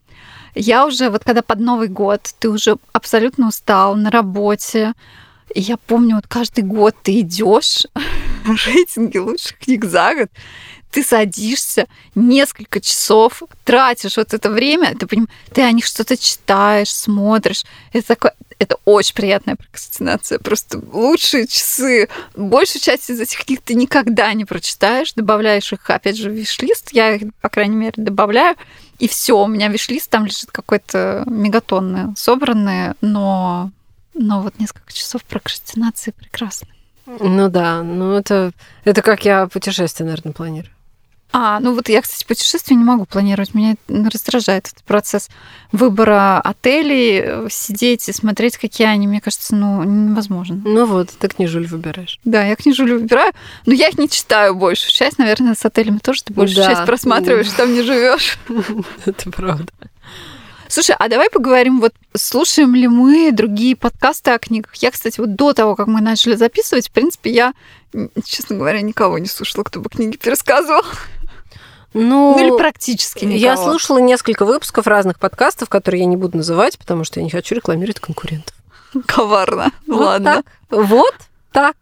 Я 0.55 0.87
уже, 0.87 1.11
вот 1.11 1.25
когда 1.25 1.43
под 1.43 1.61
Новый 1.61 1.89
год, 1.89 2.21
ты 2.39 2.49
уже 2.49 2.77
абсолютно 2.93 3.49
устал 3.49 3.97
на 3.97 4.11
работе, 4.11 4.93
и 5.55 5.61
я 5.61 5.77
помню, 5.77 6.17
вот 6.17 6.27
каждый 6.27 6.65
год 6.65 6.95
ты 7.03 7.21
идешь 7.21 7.87
рейтинги 8.67 9.19
лучших 9.19 9.59
книг 9.59 9.85
за 9.85 10.15
год, 10.15 10.29
ты 10.95 11.03
садишься 11.03 11.89
несколько 12.15 12.81
часов, 12.81 13.43
тратишь 13.65 14.17
вот 14.17 14.33
это 14.33 14.49
время, 14.49 14.95
ты, 14.97 15.09
поним, 15.09 15.29
ты 15.53 15.63
о 15.63 15.73
них 15.73 15.87
что-то 15.87 16.17
читаешь, 16.17 16.89
смотришь. 16.95 17.65
Это 17.93 18.07
такое, 18.07 18.35
это 18.61 18.77
очень 18.85 19.17
приятная 19.17 19.57
прокрастинация. 19.57 20.39
Просто 20.39 20.81
лучшие 20.93 21.49
часы. 21.49 22.09
Большую 22.37 22.81
часть 22.81 23.11
из 23.11 23.21
этих 23.21 23.45
книг 23.45 23.63
ты 23.65 23.75
никогда 23.75 24.33
не 24.35 24.45
прочитаешь, 24.45 25.15
добавляешь 25.15 25.73
их, 25.73 25.91
опять 25.91 26.17
же, 26.17 26.31
в 26.31 26.33
виш-лист. 26.33 26.93
Я 26.93 27.17
их, 27.17 27.35
по 27.41 27.49
крайней 27.49 27.75
мере, 27.75 27.95
добавляю. 27.97 28.55
И 29.01 29.09
все, 29.09 29.37
у 29.37 29.49
меня 29.49 29.67
виш-лист 29.67 30.09
там 30.09 30.27
лежит 30.27 30.53
какой-то 30.53 31.25
мегатонный, 31.27 32.15
собранный, 32.17 32.93
но 33.01 33.73
но 34.17 34.43
вот 34.43 34.61
несколько 34.61 34.93
часов 34.93 35.25
прокрастинации 35.25 36.13
прекрасно. 36.13 36.69
Ну 37.07 37.49
да, 37.49 37.83
ну 37.83 38.13
это, 38.13 38.53
это 38.85 39.03
как 39.03 39.25
я 39.25 39.49
путешествие, 39.49 40.07
наверное, 40.07 40.33
планирую. 40.33 40.71
А, 41.37 41.59
ну 41.59 41.75
вот 41.75 41.89
я, 41.89 42.01
кстати, 42.01 42.25
путешествие 42.25 42.79
не 42.79 42.85
могу 42.85 43.07
планировать. 43.07 43.55
Меня 43.55 43.75
раздражает 43.89 44.69
этот 44.69 44.85
процесс 44.85 45.29
выбора 45.73 46.41
отелей, 46.41 47.51
сидеть 47.51 48.09
и 48.09 48.13
смотреть, 48.13 48.57
какие 48.57 48.87
они, 48.87 49.09
мне 49.09 49.21
кажется, 49.21 49.57
ну, 49.57 49.83
невозможно. 49.83 50.63
Ну 50.65 50.87
вот, 50.87 51.11
ты 51.11 51.27
книжуль 51.27 51.67
выбираешь. 51.67 52.21
Да, 52.25 52.45
я 52.45 52.55
книжуль 52.55 52.93
выбираю, 52.93 53.33
но 53.67 53.73
я 53.73 53.89
их 53.89 53.99
не 53.99 54.09
читаю 54.09 54.55
большую 54.55 54.93
часть. 54.93 55.19
Наверное, 55.19 55.57
с 55.57 55.65
отелями 55.65 55.99
тоже 55.99 56.23
ты 56.23 56.33
большую 56.33 56.65
да. 56.65 56.71
часть 56.73 56.87
просматриваешь, 56.87 57.51
там 57.51 57.75
не 57.75 57.83
живешь. 57.83 58.39
Это 59.05 59.29
правда. 59.33 59.73
Слушай, 60.69 60.95
а 60.97 61.09
давай 61.09 61.31
поговорим, 61.31 61.81
вот 61.81 61.95
слушаем 62.17 62.77
ли 62.77 62.87
мы 62.87 63.33
другие 63.33 63.75
подкасты 63.75 64.31
о 64.31 64.39
книгах? 64.39 64.75
Я, 64.77 64.93
кстати, 64.93 65.19
вот 65.19 65.35
до 65.35 65.53
того, 65.53 65.75
как 65.75 65.89
мы 65.89 66.01
начали 66.01 66.37
записывать, 66.37 66.89
в 66.89 66.93
принципе, 66.93 67.33
я, 67.33 67.55
честно 68.25 68.57
говоря, 68.57 68.81
никого 68.83 69.19
не 69.19 69.27
слушала, 69.27 69.65
кто 69.65 69.81
бы 69.81 69.91
книги 69.91 70.17
пересказывал. 70.17 70.83
Ну, 71.95 72.37
ну 72.37 72.45
или 72.45 72.57
практически 72.57 73.25
никого. 73.25 73.41
Я 73.41 73.57
слушала 73.57 73.99
несколько 73.99 74.45
выпусков 74.45 74.87
разных 74.87 75.19
подкастов, 75.19 75.69
которые 75.69 76.01
я 76.01 76.07
не 76.07 76.17
буду 76.17 76.37
называть, 76.37 76.77
потому 76.79 77.05
что 77.05 77.21
я 77.21 77.25
не 77.25 77.31
хочу 77.31 77.55
рекламировать 77.55 78.01
конкурентов. 78.01 78.55
Коварно. 79.07 79.71
Вот 79.87 80.01
Ладно. 80.01 80.35
Так. 80.35 80.45
Вот 80.71 81.15
так. 81.53 81.77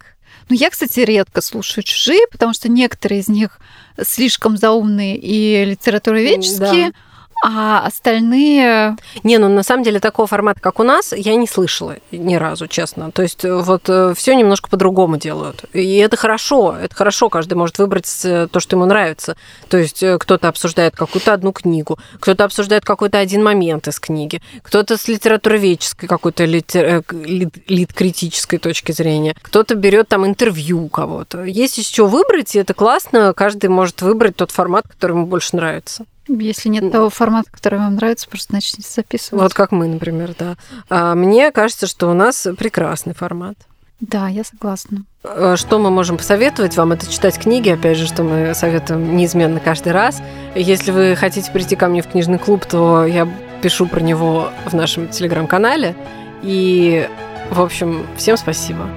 Ну, 0.49 0.55
я, 0.55 0.69
кстати, 0.69 0.99
редко 0.99 1.41
слушаю 1.41 1.83
чужие, 1.83 2.27
потому 2.31 2.53
что 2.53 2.69
некоторые 2.69 3.21
из 3.21 3.27
них 3.27 3.59
слишком 4.01 4.57
заумные 4.57 5.17
и 5.17 5.65
литературоведческие. 5.65 6.91
Да 6.91 6.97
а 7.45 7.85
остальные... 7.85 8.95
Не, 9.23 9.37
ну 9.37 9.49
на 9.49 9.63
самом 9.63 9.83
деле 9.83 9.99
такого 9.99 10.27
формата, 10.27 10.61
как 10.61 10.79
у 10.79 10.83
нас, 10.83 11.11
я 11.11 11.35
не 11.35 11.45
слышала 11.45 11.97
ни 12.11 12.35
разу, 12.35 12.67
честно. 12.67 13.11
То 13.11 13.21
есть 13.21 13.43
э, 13.43 13.53
вот 13.53 13.89
э, 13.89 14.13
все 14.15 14.33
немножко 14.33 14.69
по-другому 14.69 15.17
делают. 15.17 15.65
И 15.73 15.97
это 15.97 16.15
хорошо, 16.15 16.73
это 16.81 16.95
хорошо, 16.95 17.27
каждый 17.27 17.55
может 17.55 17.79
выбрать 17.79 18.07
э, 18.23 18.47
то, 18.49 18.61
что 18.61 18.77
ему 18.77 18.85
нравится. 18.85 19.35
То 19.67 19.77
есть 19.77 20.01
кто-то 20.19 20.47
обсуждает 20.47 20.95
какую-то 20.95 21.33
одну 21.33 21.51
книгу, 21.51 21.99
кто-то 22.21 22.45
обсуждает 22.45 22.85
какой-то 22.85 23.19
один 23.19 23.43
момент 23.43 23.89
из 23.89 23.99
книги, 23.99 24.41
кто-то 24.61 24.95
с 24.95 25.09
литературоведческой 25.09 26.07
какой-то 26.07 26.45
литер... 26.45 27.03
лит-критической 27.11 28.57
точки 28.57 28.93
зрения, 28.93 29.35
кто-то 29.41 29.75
берет 29.75 30.07
там 30.07 30.25
интервью 30.25 30.85
у 30.85 30.87
кого-то. 30.87 31.43
Есть 31.43 31.93
чего 31.93 32.07
выбрать, 32.07 32.55
и 32.55 32.59
это 32.59 32.73
классно, 32.73 33.33
каждый 33.33 33.69
может 33.69 34.01
выбрать 34.01 34.37
тот 34.37 34.51
формат, 34.51 34.87
который 34.87 35.11
ему 35.11 35.25
больше 35.25 35.57
нравится. 35.57 36.05
Если 36.27 36.69
нет 36.69 36.91
того 36.91 37.09
формата, 37.09 37.51
который 37.51 37.79
вам 37.79 37.95
нравится, 37.95 38.29
просто 38.29 38.53
начните 38.53 38.87
записывать. 38.89 39.41
Вот 39.41 39.53
как 39.53 39.71
мы, 39.71 39.87
например, 39.87 40.33
да. 40.37 40.55
А 40.89 41.15
мне 41.15 41.51
кажется, 41.51 41.87
что 41.87 42.09
у 42.09 42.13
нас 42.13 42.47
прекрасный 42.57 43.13
формат. 43.13 43.55
Да, 43.99 44.27
я 44.27 44.43
согласна. 44.43 45.03
А 45.23 45.55
что 45.55 45.79
мы 45.79 45.89
можем 45.89 46.17
посоветовать 46.17 46.75
вам? 46.75 46.91
Это 46.91 47.09
читать 47.09 47.39
книги, 47.39 47.69
опять 47.69 47.97
же, 47.97 48.05
что 48.05 48.23
мы 48.23 48.53
советуем 48.53 49.15
неизменно 49.15 49.59
каждый 49.61 49.93
раз. 49.93 50.21
Если 50.55 50.91
вы 50.91 51.15
хотите 51.15 51.49
прийти 51.51 51.75
ко 51.75 51.87
мне 51.87 52.01
в 52.01 52.07
книжный 52.07 52.37
клуб, 52.37 52.65
то 52.65 53.05
я 53.05 53.27
пишу 53.61 53.87
про 53.87 54.01
него 54.01 54.49
в 54.65 54.73
нашем 54.73 55.07
телеграм-канале. 55.07 55.95
И, 56.41 57.07
в 57.49 57.61
общем, 57.61 58.05
всем 58.17 58.35
спасибо. 58.35 58.89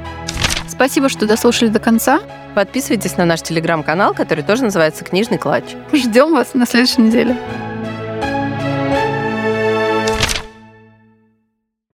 Спасибо, 0.69 1.09
что 1.09 1.27
дослушали 1.27 1.69
до 1.69 1.79
конца. 1.79 2.21
Подписывайтесь 2.57 3.19
на 3.19 3.27
наш 3.27 3.42
телеграм-канал, 3.42 4.14
который 4.14 4.42
тоже 4.42 4.64
называется 4.64 5.05
«Книжный 5.05 5.37
клатч». 5.37 5.75
Ждем 5.92 6.33
вас 6.33 6.55
на 6.55 6.64
следующей 6.64 7.03
неделе. 7.03 7.37